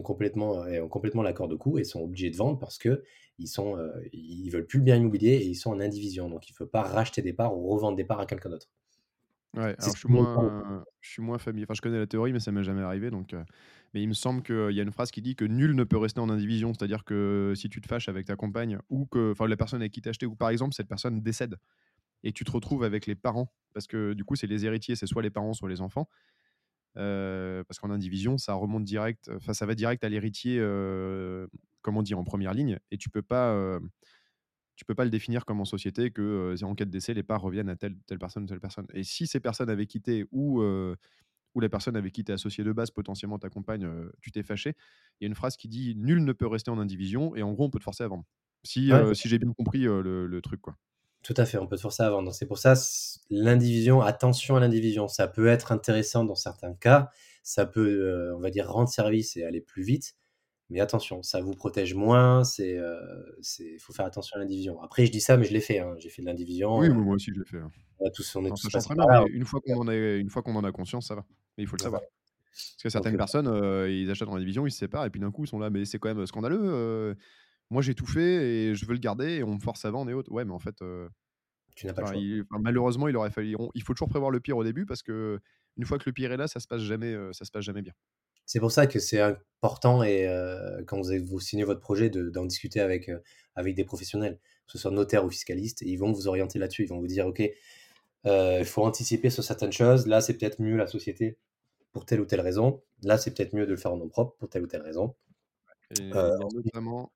[0.03, 3.03] complètement, heu, ont complètement l'accord de coût et sont obligés de vendre parce que
[3.39, 3.49] ils
[4.13, 6.29] ils veulent plus le bien immobilier et ils sont en indivision.
[6.29, 8.69] Donc il ne faut pas racheter des parts ou revendre des parts à quelqu'un d'autre.
[9.55, 12.41] Ouais, alors je suis moins je suis moins familier enfin, je connais la théorie, mais
[12.41, 13.35] ça m'est jamais arrivé donc
[13.93, 15.99] mais il me semble qu'il y a une phrase qui dit que nul ne peut
[15.99, 16.73] rester en indivision.
[16.73, 19.93] C'est-à-dire que si tu te fâches avec ta compagne ou que enfin, la personne avec
[19.93, 21.57] qui tu as acheté ou par exemple, cette personne décède
[22.25, 25.07] et tu te retrouves avec les parents parce que du coup, c'est les héritiers, c'est
[25.07, 26.09] soit les parents, soit les enfants.
[26.95, 31.49] Parce qu'en indivision, ça remonte direct, enfin, ça va direct à l'héritier, heu,
[31.83, 33.81] comme on dit, en première ligne et tu peux pas,
[34.77, 37.23] tu peux pas le définir comme en société que, heu, en cas de décès, les
[37.23, 40.63] parts reviennent à telle telle personne, telle personne et si ces personnes avaient quitté ou,
[41.55, 43.89] ou la personne avec qui tu es associé de base, potentiellement ta compagne,
[44.23, 44.75] tu t'es fâché,
[45.21, 47.53] il y a une phrase qui dit: «Nul ne peut rester en indivision» et en
[47.53, 48.25] gros, on peut te forcer à vendre.
[48.65, 50.77] Si, Ouais, si j'ai bien compris, le le truc, quoi.
[51.23, 52.35] tout à fait, on peut te forcer à vendre.
[52.35, 52.75] C'est pour ça,
[53.31, 55.07] l'indivision attention à l'indivision.
[55.09, 57.11] Ça peut être intéressant dans certains cas,
[57.45, 60.15] ça peut, on va dire, rendre service et aller plus vite,
[60.73, 62.79] mais attention, ça vous protège moins, c'est,
[63.43, 64.83] c'est faut faire attention à l'indivision.
[64.83, 65.95] Après je dis ça, mais je l'ai fait, hein.
[65.99, 67.73] J'ai fait de l'indivision, Oui, heu, mais moi aussi, je l'ai fait, hein.
[68.01, 70.31] on a tous on est tous passés par là, une fois qu'on en est une
[70.31, 71.25] fois qu'on en a conscience, ça va.
[71.59, 72.03] Mais il faut le savoir.
[72.77, 73.47] Parce que certaines heu, personnes,
[73.91, 75.85] ils achètent en division, ils se séparent et puis d'un coup, ils sont là: «Mais
[75.87, 77.17] c'est quand même scandaleux,
[77.71, 80.11] moi j'ai tout fait et je veux le garder et on me force à vendre
[80.11, 80.33] et autres».
[80.33, 80.77] Ouais, mais en fait,
[81.75, 82.21] tu n'as pas le enfin, choix.
[82.21, 85.03] il enfin, malheureusement, il aurait fallu il faut toujours prévoir le pire au début parce
[85.03, 85.41] qu'une
[85.85, 87.93] fois que le pire est là, ça se passe jamais, ça se passe jamais bien.
[88.47, 89.21] C'est pour ça que c'est
[89.63, 90.27] important et
[90.87, 93.11] quand vous signez votre projet de d'en discuter avec,
[93.55, 96.85] avec des professionnels, que ce soit notaire ou fiscaliste et ils vont vous orienter là-dessus.
[96.85, 97.41] Ils vont vous dire: «OK,
[98.25, 100.07] il faut anticiper sur certaines choses.
[100.07, 101.39] Là, c'est peut-être mieux la société
[101.93, 102.83] pour telle ou telle raison.
[103.03, 105.15] Là, c'est peut-être mieux de le faire en nom propre pour telle ou telle raison».
[105.91, 106.11] Et
[106.55, 107.13] notamment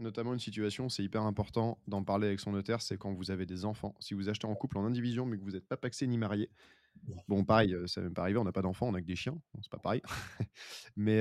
[0.00, 3.46] notamment une situation, c'est hyper important d'en parler avec son notaire, c'est quand vous avez
[3.46, 3.96] des enfants.
[3.98, 6.50] Si vous achetez en couple en indivision, mais que vous êtes pas pacsé ni marié,
[7.28, 9.16] bon pareil, heu, ça m'est pas arrivé, on n'a pas d'enfants, on a que des
[9.16, 10.02] chiens, bon c'est pas pareil.
[10.96, 11.20] Mais,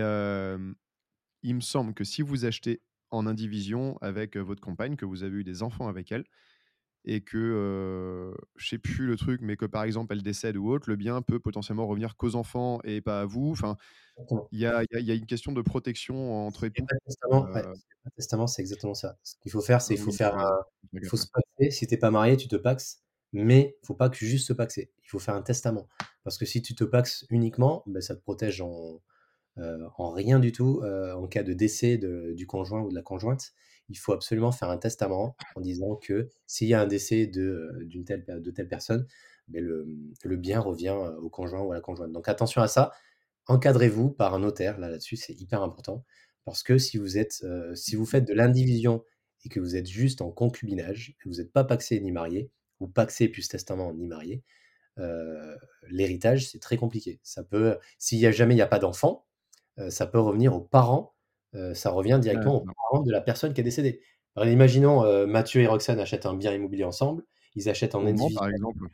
[1.43, 5.37] il me semble que si vous achetez en indivision avec, votre compagne, que vous avez
[5.37, 6.25] eu des enfants avec elle
[7.05, 10.69] et que, heu, je sais plus le truc, mais que par exemple elle décède ou
[10.69, 13.51] autre, le bien peut potentiellement revenir qu'aux enfants et pas à vous.
[13.51, 13.77] Enfin,
[14.51, 16.85] il y a y y une question de protection entre époux.
[17.05, 19.17] testament ouais, de testament, c'est exactement ça.
[19.23, 20.63] Ce qu'il faut faire, c'est il faut faire un
[20.93, 21.71] il faut se pacser.
[21.71, 23.03] Si tu es pas marié, tu te pacses,
[23.33, 24.91] mais il faut pas que juste se pacser.
[25.03, 25.87] Il faut faire un testament.
[26.23, 29.01] Parce que si tu te pacses uniquement, bah, ça te protège en
[29.97, 33.01] en rien du tout, heu, en cas de décès de du conjoint ou de la
[33.01, 33.53] conjointe,
[33.89, 37.79] il faut absolument faire un testament en disant que s'il y a un décès de,
[37.85, 39.07] d'une telle de telle personne,
[39.47, 39.85] beh, le,
[40.37, 42.11] bien revient, au conjoint ou à la conjointe.
[42.11, 42.91] Donc attention à ça,
[43.47, 46.05] encadrez-vous par un notaire, là, là-dessus, c'est hyper important
[46.45, 47.43] parce que si vous êtes,
[47.75, 49.03] si vous faites de l'indivision
[49.43, 52.87] et que vous êtes juste en concubinage, que vous êtes pas pacsé ni marié ou
[52.87, 54.43] pacsé plus testament ni marié,
[54.99, 55.57] heu,
[55.89, 57.19] l'héritage, c'est très compliqué.
[57.23, 59.25] Ça peut s'il y a jamais il y a pas d'enfant,
[59.79, 61.15] heu, ça peut revenir aux parents,
[61.55, 64.01] heu, ça revient directement aux parents de la personne qui est décédée.
[64.35, 67.23] Alors imaginons, Mathieu et Roxane achètent un bien immobilier ensemble,
[67.55, 68.85] ils achètent en par exemple.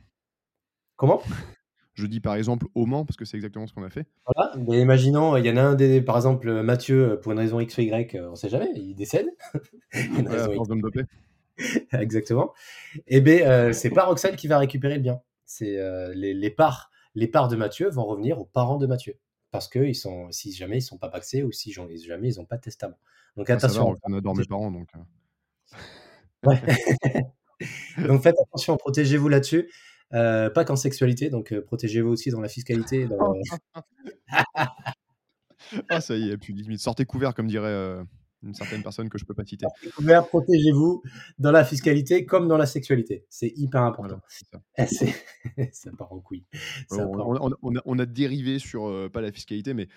[0.96, 1.22] comment?
[1.96, 4.08] Je dis par exemple au Mans parce que c'est exactement ce qu'on a fait.
[4.26, 7.60] Voilà, mais imaginons, il y en a un des par exemple, Mathieu, pour une raison
[7.60, 9.28] X ou Y, on sait jamais, il décède,
[9.94, 10.70] à raison X
[11.92, 12.54] exactement
[13.08, 15.22] et beh, heu, c'est pas Roxane qui va récupérer le bien.
[15.46, 19.20] C'est, heu, les les parts les parts de Mathieu vont revenir aux parents de Mathieu.
[19.52, 22.58] Parce qu'ils sont si jamais ils sont pas pacsés ou si jamais ils ont pas
[22.58, 22.98] de testament.
[23.38, 24.90] Donc Ah attention Roxane adore mes parents donc,
[26.44, 26.60] ouais,
[28.08, 29.72] donc faites attention, protégez-vous là-dessus,
[30.10, 33.36] pas qu'en sexualité, donc protégez-vous aussi dans la fiscalité, dans
[35.90, 36.80] Ah ça y est, plus limite.
[36.80, 38.04] Sortez couverts comme dirait,
[38.44, 39.66] une certaine personne que je peux pas citer.
[40.30, 41.04] protégez-vous
[41.40, 43.26] dans la fiscalité comme dans la sexualité.
[43.30, 44.20] C'est hyper important.
[44.28, 44.62] c'est ça.
[45.72, 46.46] C'est ça part en couille,
[46.92, 47.28] On part
[47.76, 49.88] a on a dérivé sur, heu, pas la fiscalité, mais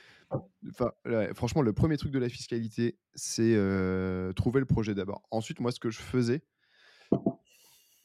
[1.34, 5.22] franchement, le premier truc de la fiscalité, c'est, heu, trouver le projet d'abord.
[5.30, 6.42] Ensuite, moi, ce que je faisais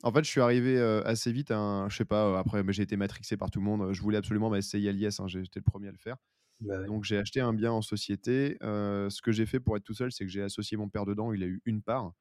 [0.04, 2.74] en fait, je suis arrivé, heu, assez vite à un je sais pas, après, mais
[2.74, 5.28] j'ai été matrixé par tout le monde, je voulais absolument ma SCI à l'IS, hein,
[5.28, 6.18] j'ai j'étais le premier à le faire.
[6.62, 9.84] Bah, ouais, Donc j'ai acheté un bien en société, ce que j'ai fait pour être
[9.84, 12.14] tout seul, c'est que j'ai associé mon père dedans, il a eu une part.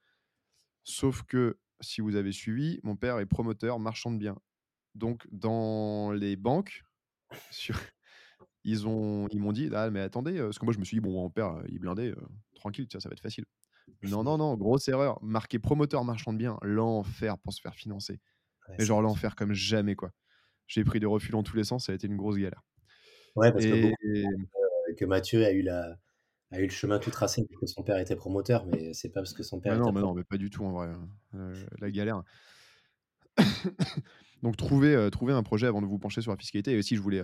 [0.85, 4.39] Sauf que, si vous avez suivi, mon père est promoteur marchand de biens.
[4.95, 6.83] Donc dans les banques,
[7.53, 7.77] sur
[8.65, 11.01] ils ont ils m'ont dit: «Ah mais attendez», parce que moi je me suis dit:
[11.03, 12.17] «Bon mon père, il heu,
[12.55, 13.45] tranquille, ça va être facile».
[14.03, 18.21] Non, non, non, grosse erreur, marqué promoteur marchand de biens, l'enfer pour se faire financer.
[18.69, 20.13] ouais, Mais genre l'enfer comme jamais, quoi.
[20.69, 22.63] J'ai pris des refus dans tous les sens, ça a été une grosse galère
[23.37, 23.97] Ouais, parce que beaucoup
[24.97, 25.97] que Mathieu a eu la
[26.53, 29.21] a eu le chemin tout tracé parce que son père était promoteur, mais c'est pas
[29.23, 31.09] parce que son père était non, mais non, mais pas du tout en vrai, hein,
[31.35, 32.23] heu, la galère.
[34.43, 36.97] Donc trouver, heu, trouver un projet avant de vous pencher sur la fiscalité et aussi
[36.97, 37.23] je voulais,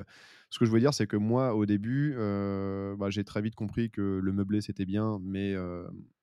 [0.51, 3.91] ce que je voulais dire, c'est que moi au début, bah, j'ai très vite compris
[3.91, 5.55] que le meublé c'était bien, mais,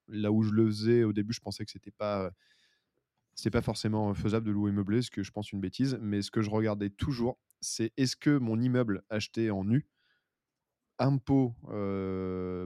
[0.09, 2.31] là où je le faisais au début, je pensais que c'était pas,
[3.35, 5.97] c'était pas forcément, faisable de louer meublé, ce que je pense une bêtise.
[6.01, 9.87] Mais ce que je regardais toujours, c'est est-ce que mon immeuble acheté en nu,
[10.99, 11.55] impôt,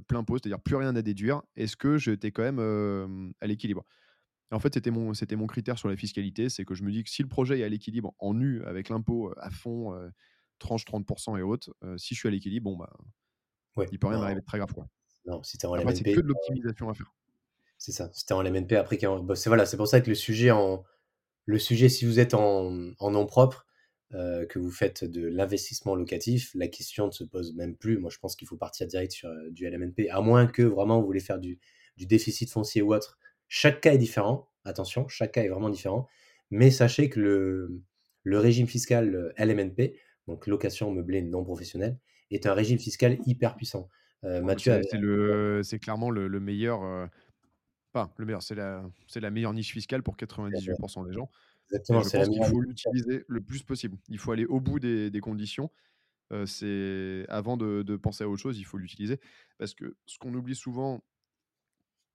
[0.08, 3.84] plein pot, c'est-à-dire plus rien à déduire, est-ce que j'étais quand même, à l'équilibre?
[4.52, 7.04] En fait, c'était mon c'était mon critère sur la fiscalité, c'est que je me dis
[7.04, 9.94] que si le projet est à l'équilibre en nu avec l'impôt, à fond,
[10.60, 11.06] tranche 30
[11.40, 12.92] et autres, heu, si je suis à l'équilibre, bon, bah,
[13.76, 14.88] ouais, il peut rien m'arriver de très grave, quoi.
[15.26, 17.14] non, si tu es en Après, c'est que de l'optimisation à faire.
[17.78, 18.10] C'est ça.
[18.14, 20.84] Es en LMNP après bah, c'est voilà, c'est pour ça que le sujet en
[21.46, 23.66] le sujet si vous êtes en en nom propre,
[24.14, 27.98] euh, que vous faites de l'investissement locatif, la question ne se pose même plus.
[27.98, 31.02] Moi, je pense qu'il faut partir direct sur euh, du LMNP, à moins que vraiment
[31.02, 31.60] vous voulez faire du,
[31.98, 33.18] du déficit foncier ou autre.
[33.50, 36.08] Chaque cas est différent, attention, chaque cas est vraiment différent,
[36.52, 37.82] mais sachez que le,
[38.24, 39.96] le régime fiscal euh, LMNP,
[40.28, 41.98] donc location meublée non professionnelle,
[42.32, 43.90] est un régime fiscal hyper puissant.
[44.24, 45.80] Euh, Mathieu c'est avait...
[45.80, 47.10] clairement le le meilleur,
[47.92, 51.30] pas le meilleur, c'est la c'est la meilleure niche fiscale pour 98% des gens
[51.70, 53.98] Exactement, je c'est la pense qu'il faut l'utiliser le plus possible.
[54.10, 55.72] Il faut aller au bout des des conditions,
[56.34, 59.20] heu, c'est avant de de penser à autre chose, il faut l'utiliser
[59.60, 61.04] parce que ce qu'on oublie souvent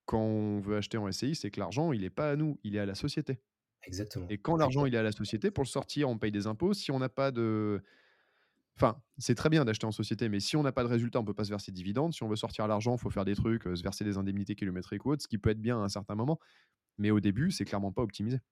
[0.08, 2.76] quand on veut acheter en SCI, c'est que l'argent, il est pas à nous, il
[2.76, 3.38] est à la société
[3.84, 4.28] Exactement.
[4.28, 6.74] et quand l'argent, il est à la société, pour le sortir, on paye des impôts.
[6.74, 7.82] Si on n'a pas de
[8.76, 11.24] Enfin, c'est très bien d'acheter en société, mais si on n'a pas de résultat, on
[11.24, 12.14] peut pas se verser de dividendes.
[12.14, 14.54] Si on veut sortir l'argent, il faut faire des trucs, heu, se verser des indemnités
[14.54, 16.38] kilométriques ou autres, ce qui peut être bien à un certain moment.
[16.98, 18.38] Mais au début, c'est clairement pas optimisé.
[18.38, 18.42] De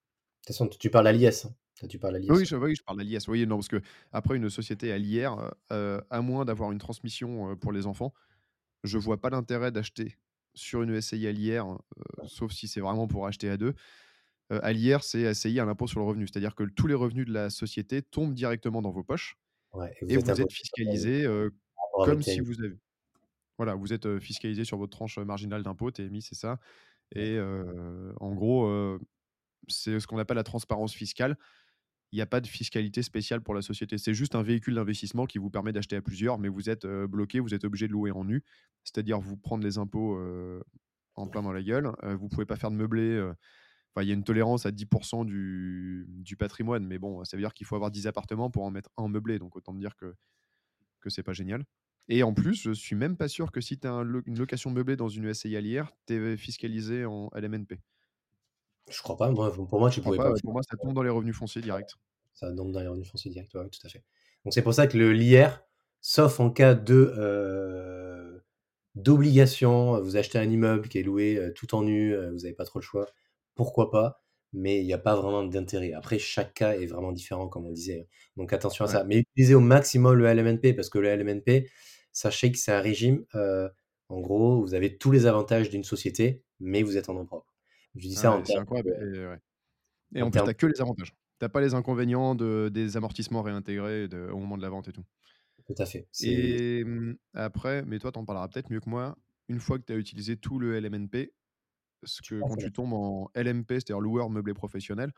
[0.46, 1.54] toute façon, tu parles à l'IS, hein.
[1.88, 3.28] Tu parles à Oui, je oui, je parle à l'IS.
[3.28, 7.56] Oui, non, parce qu'après une société à l'IR, heu heu, à moins d'avoir une transmission,
[7.56, 8.12] pour les enfants,
[8.84, 10.16] je vois pas l'intérêt d'acheter
[10.54, 11.78] sur une SCI à l'IR,
[12.26, 13.74] sauf si c'est vraiment pour acheter à 2.
[14.52, 16.26] Heu, à l'IR, c'est SCI à l'impôt sur le revenu.
[16.28, 19.36] C'est-à-dire que tous les revenus de la société tombent directement dans vos poches
[19.72, 21.54] Ouais, et vous et êtes vous imposé êtes fiscalisé, votre
[22.04, 22.76] comme si vous avez
[23.56, 26.58] Voilà, vous êtes, fiscalisé sur votre tranche, marginale d'impôt, TMI, c'est ça
[27.14, 27.38] et
[28.20, 28.98] en gros,
[29.68, 31.36] c'est ce qu'on appelle la transparence fiscale.
[32.12, 33.96] Il y a pas de fiscalité spéciale pour la société.
[33.96, 37.38] C'est juste un véhicule d'investissement qui vous permet d'acheter à plusieurs, mais vous êtes, bloqué,
[37.38, 38.42] vous êtes obligé de louer en nu.
[38.84, 40.20] C'est-à-dire vous prendre les impôts,
[41.14, 41.90] en plein dans la gueule.
[42.18, 43.30] Vous pouvez pas faire de meublé,
[43.94, 44.86] enfin, il y a une tolérance à 10
[45.26, 48.70] du du patrimoine, mais bon, ça veut dire qu'il faut avoir 10 appartements pour en
[48.70, 50.14] mettre un meublé, donc autant dire que
[51.00, 51.64] que c'est pas génial.
[52.08, 54.38] Et en plus, je suis même pas sûr que si tu as un lo une
[54.38, 57.80] location meublée dans une SCI à l'IR, tu es fiscalisé en LMNP.
[58.90, 61.08] je crois pas, moi, pour moi, tu pouvais pas, pour moi, ça tombe dans les
[61.10, 61.96] revenus fonciers direct.
[62.34, 64.02] Ça tombe dans les revenus fonciers directs, ouais, tout à fait.
[64.44, 65.62] Donc c'est pour ça que le l'IR,
[66.00, 68.42] sauf en cas de, heu,
[68.94, 72.54] d'obligation, vous achetez un immeuble qui est loué, heu, tout en nu, heu, vous avez
[72.54, 73.06] pas trop le choix,
[73.54, 74.22] pourquoi pas?
[74.52, 75.92] Mais il y a pas vraiment d'intérêt.
[75.92, 78.06] Après, chaque cas est vraiment différent, comme on disait, hein.
[78.36, 78.88] Donc attention à Ouais.
[78.88, 79.04] ça.
[79.04, 81.70] Mais utilisez au maximum le LMNP parce que le LMNP,
[82.12, 83.70] sachez que c'est un régime, heu,
[84.08, 87.54] en gros, vous avez tous les avantages d'une société, mais vous êtes en nom propre.
[87.96, 88.66] Je dis ça en Ouais, termes
[89.00, 89.38] et ouais.
[90.16, 91.14] Et en en tu termes que les avantages.
[91.40, 94.88] Tu as pas les inconvénients de des amortissements réintégrés de au moment de la vente
[94.88, 95.04] et tout.
[95.66, 96.08] tout à fait.
[96.18, 99.16] Et mmh, après, mais toi, tu en parleras peut-être mieux que moi,
[99.48, 101.32] une fois que tu as utilisé tout le LMNP,
[102.04, 105.12] ce tu que quand tu tombes en LMP, c'est-à-dire loueur meublé professionnel,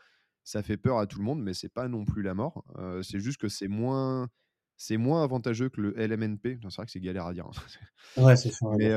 [0.45, 2.65] ça fait peur à tout le monde, mais c'est pas non plus la mort.
[3.03, 4.29] C'est juste que c'est moins
[4.77, 6.59] c'est moins avantageux que le LMNP.
[6.63, 8.23] C'est vrai que c'est galère à dire, hein.
[8.23, 8.93] ouais, c'est ça, Mais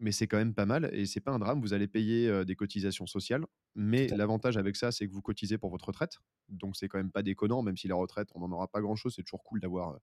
[0.00, 1.60] mais c'est quand même pas mal et c'est pas un drame.
[1.60, 5.70] Vous allez payer, des cotisations sociales, mais l'avantage avec ça, c'est que vous cotisez pour
[5.70, 6.18] votre retraite.
[6.48, 9.14] Donc c'est quand même pas déconnant, même si la retraite, on n'en aura pas grand-chose.
[9.14, 9.98] C'est toujours cool d'avoir,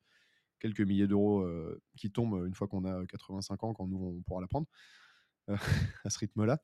[0.61, 1.45] quelques milliers d'euros,
[1.97, 4.67] qui tombent, une fois qu'on a 85 ans, quand nous, on pourra la prendre,
[6.05, 6.59] à ce rythme-là.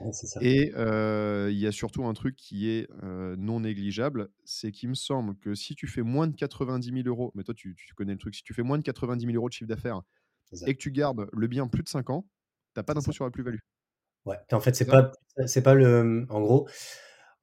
[0.00, 0.12] ouais.
[0.40, 4.88] Et heu, il y a surtout un truc qui est, heu, non négligeable, c'est qu'il
[4.90, 7.94] me semble que si tu fais moins de 90 000 €, mais toi tu tu
[7.94, 10.02] connais le truc, si tu fais moins de 90 000 € de chiffre d'affaires
[10.66, 12.28] et que tu gardes le bien plus de 5 ans,
[12.74, 13.58] tu as pas d'impôt sur la plus-value.
[14.24, 15.12] Ouais en fait, C'est pas
[15.46, 16.68] c'est pas le, en gros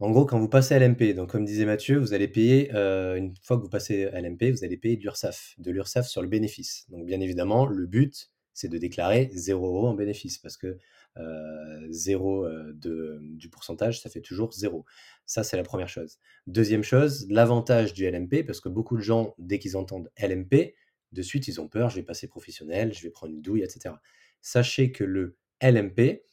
[0.02, 3.34] en gros, quand vous passez à l'MP, donc comme disait Mathieu, vous allez payer, une
[3.44, 6.28] fois que vous passez à l'MP, vous allez payer de l'URSSAF, de l'URSSAF sur le
[6.28, 6.86] bénéfice.
[6.90, 10.80] Donc bien évidemment, le but, c'est de déclarer 0 € en bénéfice parce que,
[11.18, 14.86] heu, 0, heu, de du pourcentage, ça fait toujours 0.
[15.28, 16.18] Ça, c'est la première chose.
[16.48, 20.76] Deuxième chose, l'avantage du LMP, parce que beaucoup de gens, dès qu'ils entendent LMP,
[21.12, 23.70] de suite, ils ont peur: «Je vais passer professionnel, je vais prendre une douille» et
[23.70, 24.02] cetera.
[24.42, 26.24] Sachez que le LMP,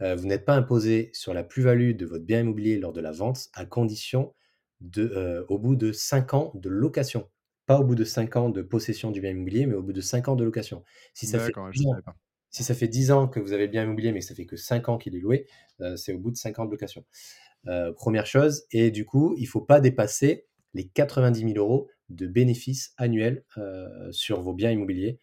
[0.00, 3.10] Heu, vous n'êtes pas imposé sur la plus-value de votre bien immobilier lors de la
[3.12, 4.34] vente, à condition
[4.80, 7.28] de, heu, au bout de 5 ans de location.
[7.68, 10.00] Pas au bout de 5 ans de possession du bien immobilier, mais au bout de
[10.02, 10.84] 5 ans de location.
[11.14, 12.14] Si ça fait D'accord, ouais, je 10 savais ans
[12.50, 14.46] si ça fait 10 ans que vous avez le bien immobilier, mais que ça fait
[14.46, 15.46] que 5 ans qu'il est loué,
[15.82, 17.04] heu, c'est au bout de 5 ans de location.
[17.68, 22.26] Heu, 1 chose et du coup, il faut pas dépasser les 90 000 € de
[22.28, 25.20] bénéfices annuels, heu, sur vos biens immobiliers,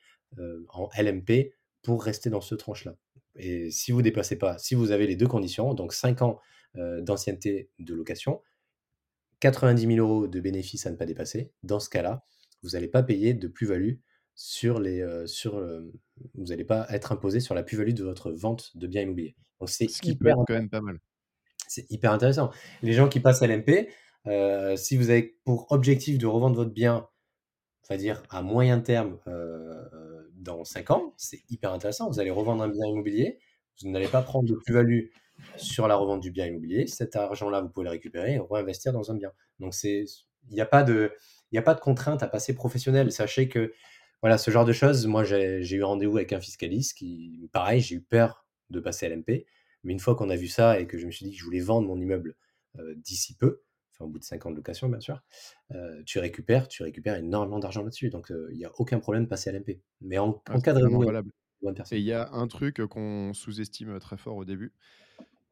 [0.69, 2.95] en LMP pour rester dans ce tranche-là
[3.37, 6.39] et si vous dépassez pas si vous avez les 2 conditions, donc 5 ans,
[6.75, 8.41] d'ancienneté de location,
[9.41, 12.25] 90 000 € de bénéfices à ne pas dépasser, dans ce cas-là,
[12.65, 13.95] vous n'allez pas payer de plus-value
[14.35, 15.91] sur les, heu, sur, hem,
[16.35, 19.35] vous n'allez pas être imposé sur la plus-value de votre vente de biens immobiliers.
[19.59, 20.99] Donc c'est Ce qui peut hyper être quand même pas mal.
[21.67, 22.51] c'est hyper intéressant.
[22.81, 23.89] Les gens qui passent à l'MP,
[24.27, 27.07] heu, si vous avez pour objectif de revendre votre bien,
[27.89, 29.19] on va dire à moyen terme,
[30.33, 32.09] dans 5 ans, c'est hyper intéressant.
[32.09, 33.39] Vous allez revendre un bien immobilier,
[33.81, 35.07] vous n'allez pas prendre de plus-value
[35.57, 36.87] sur la revente du bien immobilier.
[36.87, 39.31] Cet argent-là, vous pouvez le récupérer et réinvestir dans un bien.
[39.59, 40.05] Donc c'est
[40.53, 41.13] n'y a pas de
[41.51, 43.11] il y a pas de contrainte à passer professionnel.
[43.11, 43.73] Sachez que,
[44.21, 47.95] voilà, ce genre de choses, moi, j'ai eu rendez-vous avec un fiscaliste qui pareil, j'ai
[47.95, 49.45] eu peur de passer à l'MP,
[49.83, 51.43] mais une fois qu'on a vu ça et que je me suis dit que je
[51.45, 52.35] voulais vendre mon immeuble,
[52.79, 55.21] heu, d'ici peu, enfin, au bout de 5 ans de location, bien sûr,
[55.73, 59.25] heu, tu récupères tu récupères énormément d'argent là-dessus, donc heu, il y a aucun problème
[59.25, 59.81] de passer à l'MP.
[60.01, 60.43] Mais en
[61.61, 64.73] bonnes et il y a un truc, qu'on sous-estime, très fort au début,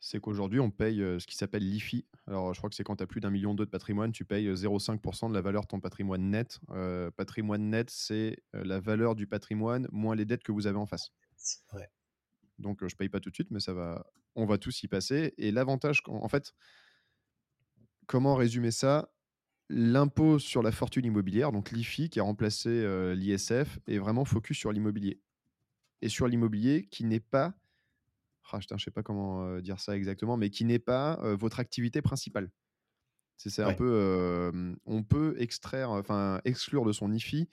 [0.06, 2.06] c'est qu'aujourd'hui on paye, heu, ce qui s'appelle l'IFI.
[2.28, 4.26] Alors, je crois que c'est quand tu as plus d'1 200 000 de patrimoine, tu
[4.26, 6.60] payes, heu, 0,5% de la valeur de ton patrimoine net.
[6.72, 10.86] Heu, patrimoine net, c'est, la valeur du patrimoine moins les dettes que vous avez en
[10.86, 11.12] face.
[11.74, 11.90] Ouais.
[12.60, 15.36] Donc, je paye pas tout de suite, mais ça va on va tous y passer
[15.38, 16.54] et l'avantage en fait
[18.08, 19.14] comment résumer ça?
[19.70, 22.70] L'impôt sur la fortune immobilière, donc l'IFI qui a remplacé,
[23.16, 25.22] l'ISF, est vraiment focus sur l'immobilier
[26.02, 27.56] et sur l'immobilier qui n'est pas
[28.52, 31.36] ah putain, je sais pas comment, heu, dire ça exactement, mais qui n'est pas, heu,
[31.36, 32.52] votre activité principale.
[33.38, 34.52] C'est c'est un peu,
[34.86, 37.50] on peut extraire, enfin exclure de son IFI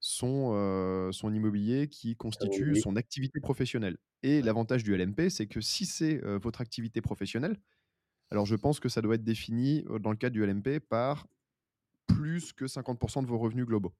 [0.00, 5.60] son, heu, son immobilier qui constitue son activité professionnelle et l'avantage du LMP, c'est que
[5.60, 7.58] si c'est, votre activité professionnelle,
[8.30, 11.26] alors je pense que ça doit être défini, dans le cadre du LMP par
[12.06, 13.94] plus que 50% de vos revenus globaux.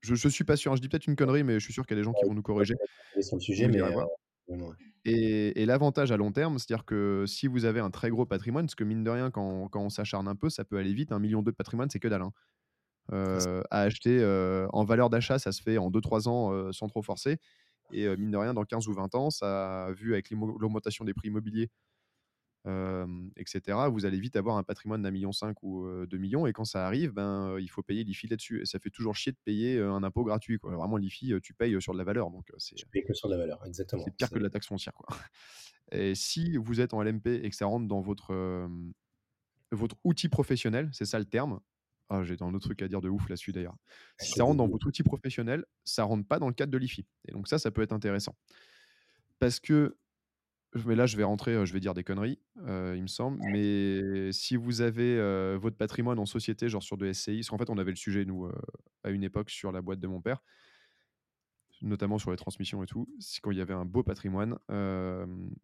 [0.00, 1.86] Je je suis pas sûr, hein, je dis peut-être une connerie, mais je suis sûr
[1.86, 2.74] qu'il y a des gens qui vont nous corriger.
[3.20, 3.80] sur le sujet, mais
[5.04, 8.66] et et l'avantage à long terme, c'est-à-dire que si vous avez un très gros patrimoine,
[8.66, 11.12] parce que mine de rien, quand quand on s'acharne un peu, ça peut aller vite.
[11.12, 12.32] 1 200 000 de patrimoine, c'est que dalle, hein.
[13.12, 16.88] Heu, à acheter, heu, en valeur d'achat, ça se fait en 2-3 ans, heu, sans
[16.88, 17.38] trop forcer
[17.90, 21.14] et heu, mine de rien, dans 15 ou 20 ans, ça vu avec l'augmentation des
[21.14, 21.70] prix immobiliers,
[22.66, 25.30] hem, et cetera, vous allez vite avoir un patrimoine d'1,5 million
[25.62, 28.62] ou heu, 2 000 000 et quand ça arrive, ben, il faut payer l'IFI là-dessus
[28.62, 30.74] et ça fait toujours chier de payer, un impôt gratuit, quoi.
[30.74, 33.36] Vraiment l'IFI, tu payes, sur de la valeur donc c'est Tu payes que sur la
[33.36, 35.06] valeur, c'est exactement, pire que de c'est la taxe foncière, quoi
[35.92, 38.68] et si vous êtes en LMP et que ça rentre dans votre,
[39.72, 41.60] votre outil professionnel, c'est ça le terme.
[42.08, 43.74] Ah, j'ai un autre truc à dire de ouf là-dessus d'ailleurs.
[44.20, 46.78] Si avec ça rentre dans votre outil professionnel, ça rentre pas dans le cadre de
[46.78, 48.36] l'IFI et donc ça, ça peut être intéressant.
[49.38, 49.96] Parce que
[50.84, 54.56] mais là, je vais rentrer, je vais dire des conneries, il me semble, mais si
[54.56, 55.16] vous avez,
[55.56, 58.24] votre patrimoine en société, genre sur de SCI, parce qu'en fait, on avait le sujet
[58.24, 58.50] nous,
[59.04, 60.42] à une époque sur la boîte de mon père.
[61.82, 64.58] Notamment sur les transmissions et tout, c'est quand il y avait un beau patrimoine,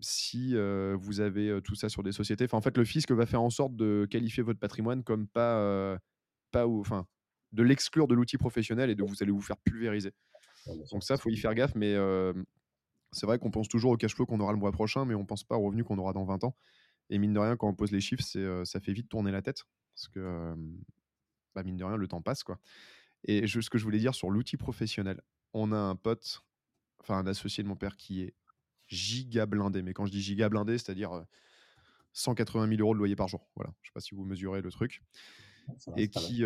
[0.01, 3.51] si, vous avez, tout ça sur des sociétés, en fait, le fisc va faire en
[3.51, 5.99] sorte de qualifier votre patrimoine comme pas,
[6.51, 7.07] pas enfin,
[7.53, 10.13] de l'exclure de l'outil professionnel et de vous allez vous faire pulvériser.
[10.93, 11.97] Donc ça, faut y faire gaffe, mais
[13.13, 15.25] c'est vrai qu'on pense toujours au cash flow qu'on aura le mois prochain, mais on
[15.27, 16.57] pense pas aux revenus qu'on aura dans 20 ans.
[17.11, 19.33] Et mine de rien, quand on pose les chiffres, c'est, heu, ça fait vite tourner
[19.33, 19.65] la tête.
[19.95, 20.55] Parce que,
[21.55, 22.59] bah, mine de rien, le temps passe, quoi.
[23.25, 25.21] Et je ce que je voulais dire sur l'outil professionnel,
[25.55, 26.43] on a un pote,
[27.01, 28.35] enfin un associé de mon père qui est
[28.89, 31.25] giga blindé, mais quand je dis giga blindé, c'est-à-dire, heu,
[32.13, 33.51] 180 000 € de loyer par jour.
[33.57, 35.03] Voilà, je sais pas si vous mesurez le truc.
[35.87, 36.45] Va, et qui,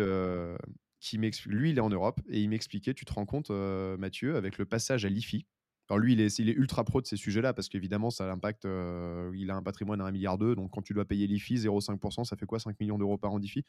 [1.17, 4.57] m'expli lui, il est en Europe et il m'expliquait: «Tu te rends compte, Mathieu, avec
[4.57, 5.47] le passage à l'IFI»
[5.89, 8.65] alors lui, il est il est ultra pro de ces sujets-là parce qu'évidemment ça impacte,
[8.65, 11.57] heu, il a un patrimoine à 1,2 000 000 donc quand tu dois payer l'IFI
[11.57, 12.59] 0,5% ça fait quoi?
[12.59, 13.63] 5 000 000 € par an d'IFI,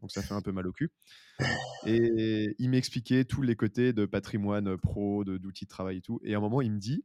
[0.00, 0.92] donc ça fait un peu mal au cul
[1.82, 6.02] et il m'expliquait tous les côtés de patrimoine, heu, pro, de d'outils de travail et
[6.02, 7.04] tout et à un moment, il me dit: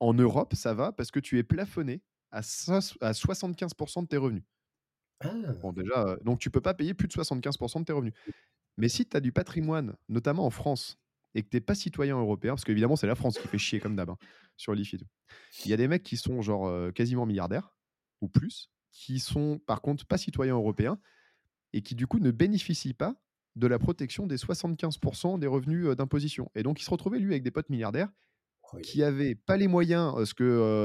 [0.00, 4.18] «En Europe, ça va parce que tu es plafonné à soix à 75% de tes
[4.18, 4.44] revenus».
[5.62, 5.72] Bon Ah!
[5.72, 8.14] déjà, heu, donc tu peux pas payer plus de 75% de tes revenus.
[8.78, 10.98] Mais si tu as du patrimoine, notamment en France
[11.36, 13.80] et que tu es pas citoyen européen, parce qu'évidemment, c'est la France qui fait chier
[13.80, 14.18] comme d'hab, hein,
[14.56, 15.06] sur l'IFI et tout.
[15.64, 17.76] Il y a des mecs qui sont genre, heu, quasiment milliardaires
[18.20, 20.98] ou plus, qui sont par contre pas citoyens européens
[21.72, 23.16] et qui du coup ne bénéficient pas
[23.56, 27.32] de la protection des 75% des revenus, heu, d'imposition et donc il se retrouvait lui
[27.32, 28.10] avec des potes milliardaires
[28.82, 29.02] qui aïe.
[29.02, 30.44] avaient pas les moyens, parce que,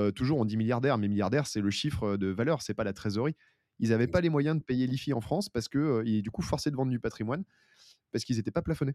[0.10, 2.93] heu, toujours on dit milliardaire, mais milliardaire, c'est le chiffre, de valeur, c'est pas la
[2.93, 3.36] trésorerie.
[3.80, 6.41] Ils avaient pas les moyens de payer l'IFI en France parce que, et du coup
[6.43, 7.43] forcés de vendre du patrimoine
[8.12, 8.93] parce qu'ils étaient pas plafonnés.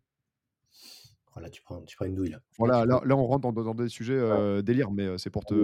[1.36, 2.38] Oh là, tu prends tu prends une douille là.
[2.38, 5.30] Là, Voilà, là là on rentre dans dans des sujets, heu, délire, mais heu, c'est
[5.30, 5.54] pour te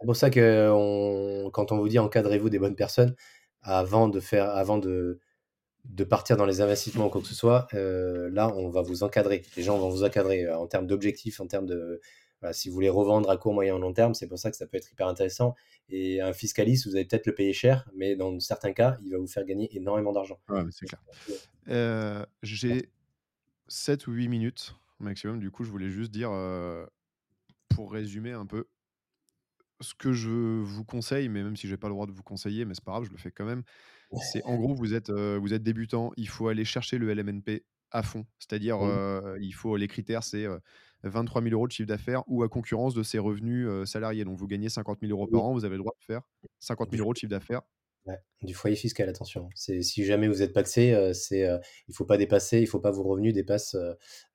[0.00, 3.14] C'est pour ça qu'on quand on vous dit: «Encadrez-vous des bonnes personnes»,
[3.62, 5.18] avant de faire avant de
[5.84, 9.02] de partir dans les investissements ou quoi que ce soit, heu, là, on va vous
[9.02, 9.42] encadrer.
[9.56, 12.00] Les gens vont vous encadrer, en termes d'objectifs, en termes de
[12.40, 14.66] voilà, si vous voulez revendre à court, moyen, long terme, c'est pour ça que ça
[14.66, 15.54] peut être hyper intéressant
[15.88, 19.18] et un fiscaliste, vous allez peut-être le payer cher, mais dans certains cas, il va
[19.18, 20.38] vous faire gagner énormément d'argent.
[20.48, 21.02] ouais, mais c'est clair.
[22.42, 22.90] J'ai
[23.68, 26.88] 7 ou 8 minutes maximum, du coup, je voulais juste dire, heu,
[27.70, 28.68] pour résumer un peu
[29.80, 32.64] ce que je vous conseille, mais même si j'ai pas le droit de vous conseiller,
[32.64, 33.62] mais c'est pas grave, je le fais quand même,
[34.12, 37.66] c'est en gros, vous êtes, heu, vous êtes débutant, il faut aller chercher le LMNP
[37.90, 38.26] à fond.
[38.38, 39.00] C'est-à-dire, Mmh.
[39.24, 40.60] heu, il faut les critères, c'est, heu,
[41.02, 44.24] 23 000 € de chiffre d'affaires ou à concurrence de ses revenus, salariés.
[44.24, 46.22] Donc vous gagnez 50 000 € par Oui, an, vous avez le droit de faire
[46.60, 47.62] 50 du 000 € de chiffre d'affaires
[48.06, 49.48] Ouais, du foyer fiscal, attention.
[49.54, 52.78] C'est si jamais vous êtes pacsé, heu, c'est, heu, il faut pas dépasser il faut
[52.80, 53.74] pas vos revenus dépassent,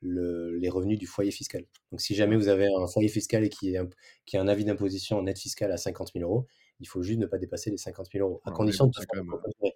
[0.02, 1.66] le les revenus du foyer fiscal.
[1.92, 3.88] Donc si jamais vous avez un foyer fiscal et qui est un
[4.26, 6.48] qui a un avis d'imposition net fiscal à 50 000 €,
[6.80, 8.92] il faut juste ne pas dépasser les 50 000 €, à Voilà, mais condition de
[9.08, 9.74] quand même, durée.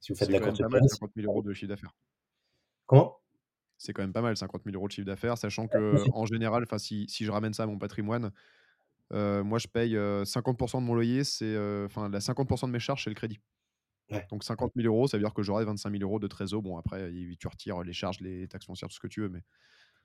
[0.00, 1.26] Si vous faites de c'est la quand même courte pas mal durée, c'est 50 000
[1.28, 1.94] € de chiffre d'affaires.
[2.88, 3.18] Comment?
[3.80, 6.12] C'est quand même pas mal 50 000 € de chiffre d'affaires, sachant sûr.
[6.12, 8.32] qu'en général, si je ramène ça à mon patrimoine,
[9.12, 12.72] heu, moi je paye, heu, 50% de mon loyer, c'est, heu, enfin la 50% de
[12.72, 13.38] mes charges, c'est le crédit.
[14.10, 14.68] Ouais, Donc ouais.
[14.76, 16.62] 50 000 €, ça veut dire que j'aurai 25 000 € de trésor.
[16.62, 19.42] Bon après, tu retires les charges, les taxes foncières, tout ce que tu veux, mais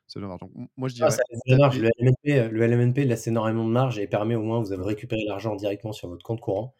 [0.07, 0.49] ça donne l'argent.
[0.57, 4.07] M moi je Ah, dirais Le LMNP, heu, le LMNP laisse énormément de marge et
[4.07, 6.73] permet au moins vous avez récupéré l'argent directement sur votre compte courant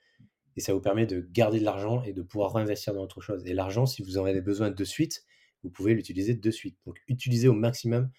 [0.57, 3.45] et ça vous permet de garder de l'argent et de pouvoir réinvestir dans autre chose
[3.47, 5.25] et l'argent, si vous en avez besoin de suite,
[5.63, 6.77] vous pouvez l'utiliser de suite.
[6.85, 8.11] Donc utilisez au maximum,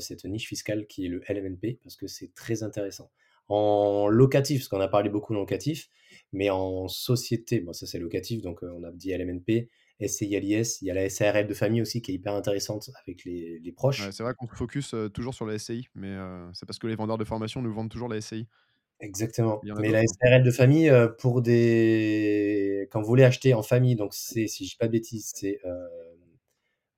[0.00, 3.10] cette niche fiscale qui est le LMNP parce que c'est très intéressant.
[3.50, 5.88] En locatif, parce qu'on a parlé beaucoup en locatif,
[6.32, 9.68] mais en société, bon ça c'est locatif donc heu, on a dit LMNP,
[10.00, 13.58] SCI-LIS, il y a la SARL de famille aussi qui est hyper intéressante avec les
[13.60, 14.12] les ouais, proches.
[14.12, 16.86] c'est vrai qu'on se focus, heu, toujours sur la SCI, mais heu, c'est parce que
[16.86, 18.48] les vendeurs de formation nous vendent toujours la SCI.
[19.02, 20.16] Exactement, mais la d'autres, hein.
[20.20, 24.70] SARL de famille, pour des quand vous voulez acheter en famille, donc c'est si je
[24.72, 25.58] dis pas de bêtises, c'est,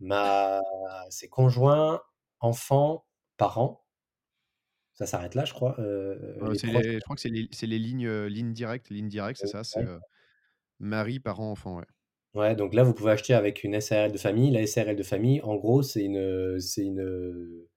[0.00, 0.60] ma
[1.10, 2.02] c'est conjoint,
[2.40, 3.84] enfant, parents.
[4.94, 5.76] Ça s'arrête là, je crois,
[6.40, 9.46] les proches, les je crois que c'est les lignes, heu, lignes directes lignes directes, c'est
[9.46, 9.84] ça, c'est,
[10.80, 11.86] mari, parents, enfants, ouais.
[12.34, 14.50] Ouais, donc là, vous pouvez acheter avec une SARL de famille.
[14.50, 17.68] La SARL de famille, en gros, c'est une, heu, c'est une, heu,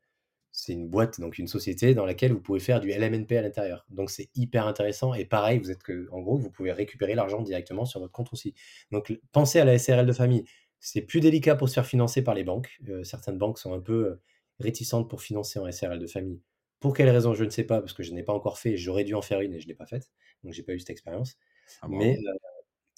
[0.51, 3.85] c'est une boîte, donc une société dans laquelle vous pouvez faire du LMNP à l'intérieur.
[3.89, 7.41] Donc c'est hyper intéressant et pareil, vous êtes que en gros, vous pouvez récupérer l'argent
[7.43, 8.55] directement sur votre compte aussi.
[8.91, 10.45] Donc pensez à la SARL de famille.
[10.79, 12.79] C'est plus délicat pour se faire financer par les banques.
[13.03, 14.19] Certaines banques sont un peu,
[14.59, 16.41] réticentes pour financer en SARL de famille.
[16.79, 17.33] Pour quelle raison?
[17.33, 18.77] Je ne sais pas, parce que je n'ai pas encore fait.
[18.77, 20.11] J'aurais dû en faire une et je l'ai pas faite,
[20.43, 21.37] donc j'ai pas eu cette expérience.
[21.81, 22.17] Ah Mais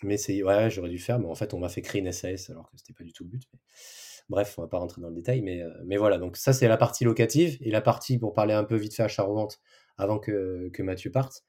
[0.03, 2.11] mais c'est ouais, j'aurais dû le faire, mais en fait, on m'a fait créer une
[2.11, 3.59] SAS alors que c'était pas du tout le but, mais
[4.29, 6.77] bref, on va pas rentrer dans le détail, mais mais voilà, donc ça, c'est la
[6.77, 9.59] partie locative et la partie pour parler un peu vite fait achat-revente
[9.97, 11.43] avant que que Mathieu parte.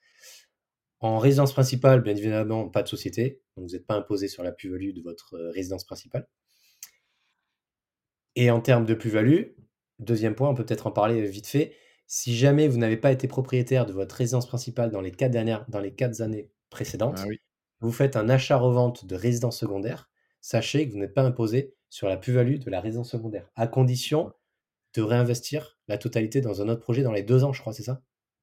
[1.00, 4.52] En résidence principale, bien évidemment, pas de société, donc vous êtes pas imposé sur la
[4.52, 6.26] plus-value de votre, résidence principale
[8.38, 9.46] et en termes de plus-value,
[9.98, 11.74] deuxième point, on peut peut-être en parler, vite fait.
[12.10, 15.64] Si jamais vous n'avez pas été propriétaire de votre résidence principale dans les 4 dernières
[15.68, 16.50] dans les 4 années
[17.10, 17.38] Ah précédentes, oui.
[17.80, 22.16] vous faites un achat-revente de résidence secondaire, sachez que vous n'êtes pas imposé sur la
[22.16, 24.32] plus-value de la résidence secondaire, à condition
[24.94, 27.84] de réinvestir la totalité dans un autre projet dans les 2 ans, je crois, c'est
[27.84, 28.02] ça?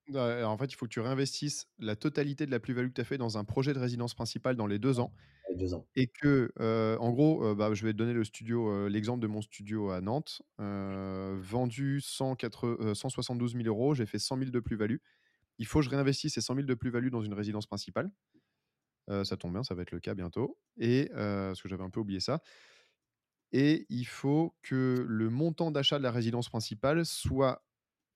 [0.09, 3.01] Ouais, en fait, il faut que tu réinvestisses la totalité de la plus-value que tu
[3.01, 5.13] as fait dans un projet de résidence principale dans les 2 ans
[5.49, 5.87] Les 2 ans.
[5.95, 6.51] et que,
[6.99, 10.41] en gros, bah, je vais te donner le studio, l'exemple de mon studio à Nantes,
[10.59, 14.97] vendu 180 heu, 172 000 €, j'ai fait 100 000 de plus-value.
[15.59, 18.11] Il faut que je réinvestisse ces 100 000 de plus-value dans une résidence principale.
[19.23, 21.99] Ça tombe bien, ça va être le cas bientôt et parce que j'avais un peu
[22.01, 22.41] oublié ça
[23.51, 27.63] et il faut que le montant d'achat de la résidence principale soit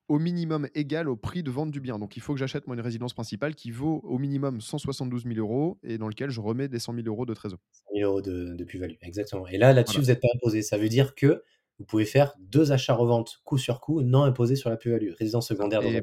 [0.10, 1.99] au minimum égal au prix de vente du bien.
[1.99, 5.39] Donc il faut que j'achète moi une résidence principale qui vaut au minimum 172 000
[5.39, 7.60] € et dans lequel je remets des 100 000 € de trésor.
[7.72, 10.01] 100 000 € de de plus-value, exactement et là, là-dessus, Voilà.
[10.01, 10.62] vous n'êtes pas imposé.
[10.62, 11.43] Ça veut dire que
[11.80, 15.12] vous pouvez faire 2 achats-reventes coup sur coup, non imposés sur la plus-value.
[15.18, 16.01] Résidence secondaire dans un et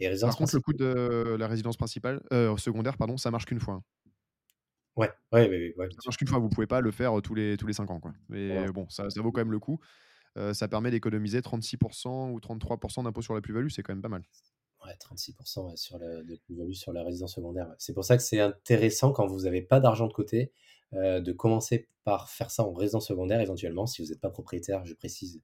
[0.00, 3.46] et par résidence contre le coût de la résidence principale, heu, secondaire pardon, ça marche
[3.46, 3.84] qu'une fois, hein.
[4.96, 7.16] Ouais, ouais, oui, oui, ouais, bien Ça marche qu'une fois, vous pouvez pas le faire,
[7.16, 8.12] heu, tous les tous les 5 ans, quoi.
[8.28, 9.78] Mais bon, ça ça vaut quand même le coup.
[10.52, 14.22] Ça permet d'économiser 36 ou 33% d'impôt sur la plus-value, c'est quand même pas mal.
[14.84, 17.74] Ouais, 36 ouais, sur le de plus-value sur la résidence secondaire.
[17.78, 20.52] C'est pour ça que c'est intéressant quand vous avez pas d'argent de côté,
[20.92, 24.94] de commencer par faire ça en résidence secondaire éventuellement, si vous êtes pas propriétaire, je
[24.94, 25.42] précise,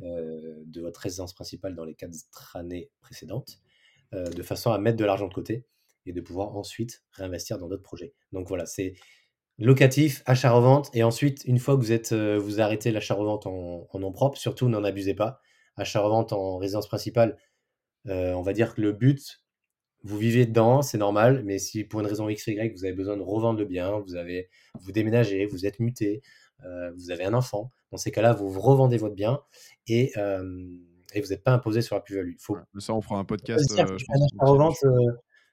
[0.00, 3.60] de votre résidence principale dans les 4 années précédentes,
[4.12, 5.66] de façon à mettre de l'argent de côté
[6.06, 8.14] et de pouvoir ensuite réinvestir dans d'autres projets.
[8.32, 8.94] Donc voilà, c'est
[9.60, 13.98] locatif, achat-revente et ensuite une fois que vous êtes, heu, vous arrêtez l'achat-revente en en
[14.00, 15.40] nom propre, surtout n'en abusez pas.
[15.76, 17.36] Achat-revente en résidence principale,
[18.08, 19.42] heu, on va dire que le but
[20.04, 22.94] vous vivez dedans, c'est normal, mais si pour une raison X ou Y, vous avez
[22.94, 24.48] besoin de revendre le bien, vous avez
[24.80, 26.22] vous déménagez, vous êtes muté,
[26.64, 29.40] heu, vous avez un enfant, dans ces cas-là, vous revendez votre bien
[29.88, 32.34] et vous n'êtes pas imposé sur la plus-value.
[32.40, 33.74] Faut ça on fera un podcast,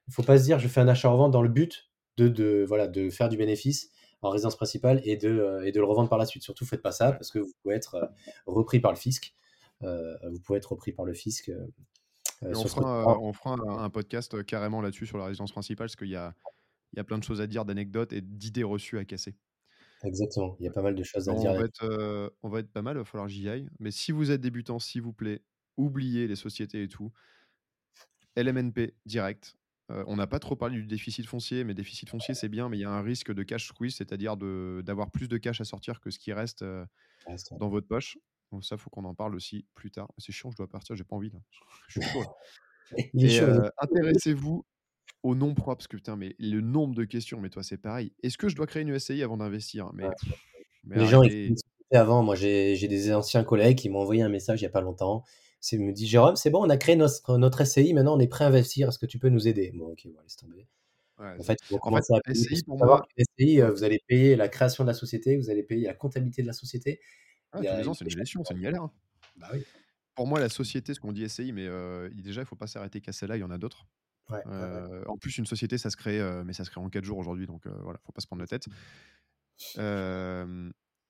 [0.10, 2.88] il faut pas se dire: «Je fais un achat-revente dans le but de de voilà,
[2.88, 3.92] de faire du bénéfice
[4.22, 6.44] en résidence principale et de, heu et de le revendre par la suite».
[6.44, 8.12] Surtout faites pas ça parce que vous pouvez être,
[8.46, 9.34] repris par le fisc,
[9.82, 11.52] vous pouvez être repris par le fisc,
[12.42, 15.96] on ce fera, on fera un un podcast, carrément là-dessus sur la résidence principale, parce
[15.96, 16.36] qu'il y a
[16.94, 19.36] il y a plein de choses à dire, d'anecdotes et d'idées reçues à casser.
[20.04, 22.50] Exactement, il y a pas mal de choses à Non, dire on va être, on
[22.50, 23.68] va être pas mal, il va falloir j'y aille.
[23.80, 25.42] Mais si vous êtes débutant, s'il vous plaît,
[25.76, 27.12] oubliez les sociétés et tout.
[28.36, 29.57] LMNP direct.
[29.92, 32.78] Heu, on n'a pas trop parlé du déficit foncier, mais déficit foncier, c'est bien, mais
[32.78, 36.02] il y a un risque de cash squeeze, c'est-à-dire d'avoir plus de cash à sortir
[36.02, 37.38] que ce qui reste, ouais.
[37.60, 38.18] dans votre poche.
[38.52, 40.10] Donc ça, faut qu'on en parle aussi plus tard.
[40.18, 41.40] C'est chiant, je dois partir, j'ai pas envie là.
[41.90, 42.24] Je suis chaud
[43.82, 44.66] intéressez-vous
[45.24, 48.14] aux noms propres parce que putain, mais le nombre de questions, mais toi, c'est pareil.
[48.24, 49.88] Est-ce que je dois créer une SCI avant d'investir?
[49.88, 49.92] Ouais.
[49.96, 50.10] Mais
[50.84, 51.56] mais Les gens, ils
[51.92, 52.24] avant.
[52.24, 55.24] Moi, j'ai des anciens collègues qui m'ont envoyé un message il y a pas longtemps.
[55.60, 58.20] C'est il me dit: «Jérôme, c'est bon, on a créé notre notre SCI, maintenant on
[58.20, 58.90] est prêt à investir.
[58.90, 60.68] Est-ce que tu peux nous aider?» bon, OK, bon, laisse tomber.
[61.20, 62.20] Ouais, En fait, vont en fait, commencer à.
[62.28, 63.02] Il SCI pour moi
[63.40, 63.62] ouais.
[63.72, 66.54] vous allez payer la création de la société, vous allez payer la comptabilité de la
[66.54, 67.00] société.
[67.52, 68.92] Ah, Il tous a les ans, c'est une gestion, c'est une galère, hein.
[69.36, 69.66] bah oui.
[70.16, 71.66] Pour moi, la société, ce qu'on dit SCI, mais
[72.12, 73.88] il déjà, il faut pas s'arrêter qu'à celle-là, il y en a d'autres.
[74.30, 74.58] Ouais, ouais, ouais.
[74.92, 77.18] Heu, en plus, une société, ça se crée, mais ça se crée en 4 jours
[77.18, 78.66] aujourd'hui, donc voilà, faut pas se prendre la tête.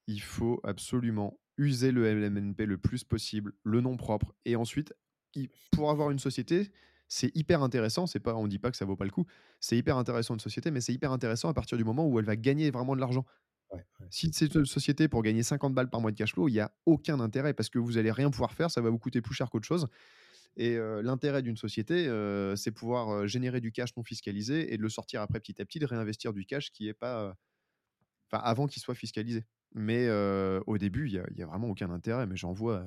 [0.08, 4.93] Il faut absolument user le LMNP le plus possible, le nom propre et ensuite,
[5.72, 6.72] pour avoir une société,
[7.08, 9.26] c'est hyper intéressant, c'est pas on dit pas que ça vaut pas le coup.
[9.60, 12.26] C'est hyper intéressant une société, mais c'est hyper intéressant à partir du moment où elle
[12.26, 13.26] va gagner vraiment de l'argent.
[13.72, 14.08] Ouais, ouais.
[14.10, 16.60] Si c'est une société pour gagner 50 balles par mois de cash flow, il y
[16.60, 19.36] a aucun intérêt parce que vous allez rien pouvoir faire, ça va vous coûter plus
[19.36, 19.88] cher qu'autre chose
[20.58, 22.05] et l'intérêt d'une société,
[22.55, 25.80] c'est pouvoir, générer du cash non fiscalisé et de le sortir après petit à petit,
[25.80, 27.36] de réinvestir du cash qui est pas,
[28.32, 29.45] enfin avant qu'il soit fiscalisé.
[29.76, 30.09] Mais
[30.68, 32.86] au début, il y a vraiment aucun intérêt, mais j'en vois,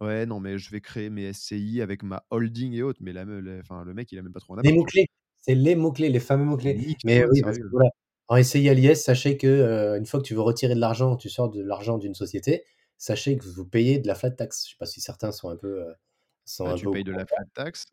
[0.00, 3.24] ouais, non, mais je vais créer mes SCI avec ma holding et autres, mais la
[3.24, 4.72] le enfin le mec, il a même pas trop un Les quoi.
[4.72, 5.06] mots-clés,
[5.36, 6.80] c'est les mots-clés, les fameux mots-clés.
[7.02, 7.90] Mais oui, parce que voilà,
[8.28, 11.16] en SCI à l'IS, sachez que, heu, une fois que tu veux retirer de l'argent,
[11.16, 12.64] tu sors de l'argent d'une société,
[12.98, 14.64] sachez que vous payez de la flat tax.
[14.66, 15.84] Je sais pas si certains sont un peu,
[16.44, 17.86] sont Ah, un tu peu payes de la flat tax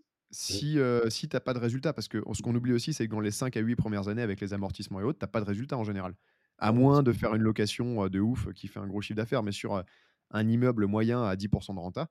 [0.49, 0.61] Mmh.
[0.61, 0.77] si,
[1.09, 3.19] si tu as pas de résultat parce que ce qu'on oublie aussi, c'est que dans
[3.19, 5.45] les 5 à 8 premières années avec les amortissements et autres, tu as pas de
[5.45, 6.15] résultat en général.
[6.61, 9.51] À moins de faire une location, de ouf qui fait un gros chiffre d'affaires, mais
[9.51, 9.83] sur,
[10.31, 12.07] un immeuble moyen à 10% de renta,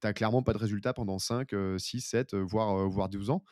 [0.00, 3.30] tu as clairement pas de résultat pendant 5, heu, 6-7, heu, voire, heu, voire 12
[3.30, 3.44] ans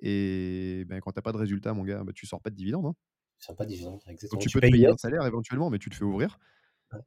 [0.00, 2.56] et ben, quand tu as pas de résultat mon gars, bah, tu sors pas de
[2.56, 2.94] dividendes, hein.
[3.38, 4.40] Sympa dividende, Donc exactement.
[4.40, 6.38] tu Tu peux te payer un salaire éventuellement, mais tu te fais ouvrir.
[6.92, 7.00] Ouais.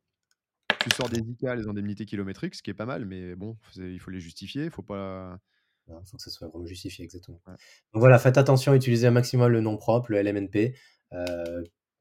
[0.82, 4.00] Tu sors des ICA, les indemnités kilométriques, ce qui est pas mal, mais bon, il
[4.00, 5.40] faut les justifier, il faut pas
[5.88, 7.42] Ouais, faut que ça soit vraiment justifié, exactement.
[7.48, 7.58] ouais.
[7.94, 10.76] Donc voilà, faites attention, utilisez un maximum le nom propre, le LMNP.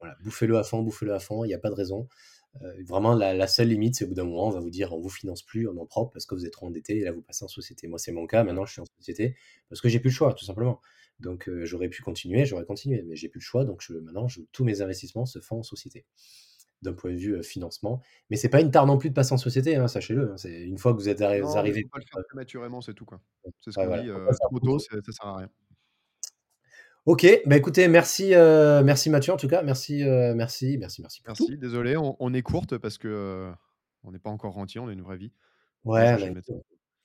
[0.03, 2.09] Voilà, bouffez-le à fond, bouffez-le à fond, il y a pas de raison.
[2.63, 4.93] Heu, vraiment la la seule limite, c'est au bout d'un moment, on va vous dire:
[4.95, 7.13] «On vous finance plus en nom propre parce que vous êtes trop endetté» et là
[7.13, 7.89] vous passez en société.
[7.89, 9.37] Moi, c'est mon cas, maintenant je suis en société
[9.71, 10.81] parce que j'ai plus le choix, tout simplement.
[11.21, 14.29] Donc heu, j'aurais pu continuer, j'aurais continué, mais j'ai plus le choix, donc je maintenant
[14.29, 16.07] je tous mes investissements se font en société,
[16.83, 18.03] d'un point de vue, heu, financement.
[18.31, 20.37] Mais c'est pas une tare non plus de passer en société, hein, sachez-le, hein.
[20.39, 22.95] C'est une fois que vous êtes arri Non, arrivé faut pas le faire prématurément, c'est
[22.95, 23.07] tout.
[23.61, 24.09] C'est ce qu'on voilà, dit,
[24.43, 25.51] trop tôt, ça sert à rien.
[27.05, 29.63] OK, bah, écoutez, merci, heu, merci Mathieu en tout cas.
[29.63, 31.45] Merci, heu, merci, merci, merci pour tout.
[31.49, 33.53] Merci, désolé, on on est courte parce que, heu,
[34.05, 35.33] on n'est pas encore rentier, on a une vraie vie.
[35.85, 36.55] Ouais, médecin.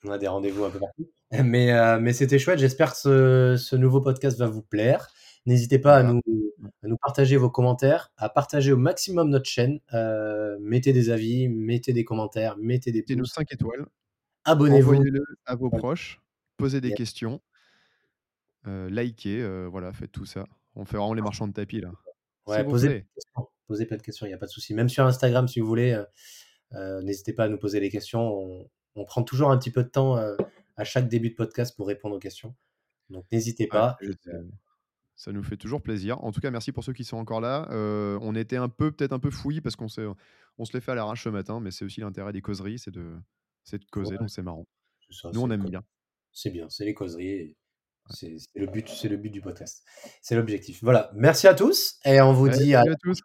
[0.04, 1.10] on a des rendez-vous un peu partout.
[1.44, 2.60] Mais, c'était chouette.
[2.60, 5.08] J'espère que ce ce nouveau podcast va vous plaire.
[5.46, 6.22] N'hésitez pas à Bah, nous
[6.82, 9.80] à nous partager vos commentaires, à partager au maximum notre chaîne.
[10.60, 13.86] Mettez des avis, mettez des commentaires, mettez des mettez-nous pouces, 5 étoiles,
[14.44, 14.94] abonnez-vous.
[14.94, 16.20] envoyez-le à vos proches,
[16.56, 17.40] posez des questions,
[18.66, 20.46] heu, likez, heu, voilà, faites tout ça.
[20.74, 21.90] On fait vraiment les marchands de tapis, là.
[22.46, 23.00] Ouais, posez plaît.
[23.00, 24.74] de questions, posez plein de questions, il y a pas de souci.
[24.74, 25.92] Même sur Instagram si vous voulez,
[26.74, 28.20] heu, n'hésitez pas à nous poser des questions.
[28.22, 31.86] On on prend toujours un petit peu de temps, à chaque début de podcast pour
[31.86, 32.56] répondre aux questions.
[33.10, 33.96] Donc n'hésitez Ouais, pas.
[35.14, 36.22] Ça nous fait toujours plaisir.
[36.24, 37.68] En tout cas, merci pour ceux qui sont encore là.
[38.20, 39.86] On était un peu peut-être un peu fouillis parce qu'on
[40.58, 42.90] on se l'est fait à l'arrache ce matin, mais c'est aussi l'intérêt des causeries, c'est
[42.90, 43.16] de
[43.70, 44.66] de causer, ouais, donc c'est marrant.
[45.10, 45.84] ça, Nous, on aime bien.
[46.32, 47.56] c'est bien, c'est les causeries et.
[48.10, 49.84] C'est le but c'est le but du podcast.
[50.22, 50.78] C'est l'objectif.
[50.82, 53.20] Voilà, merci à tous et on vous dit à tous.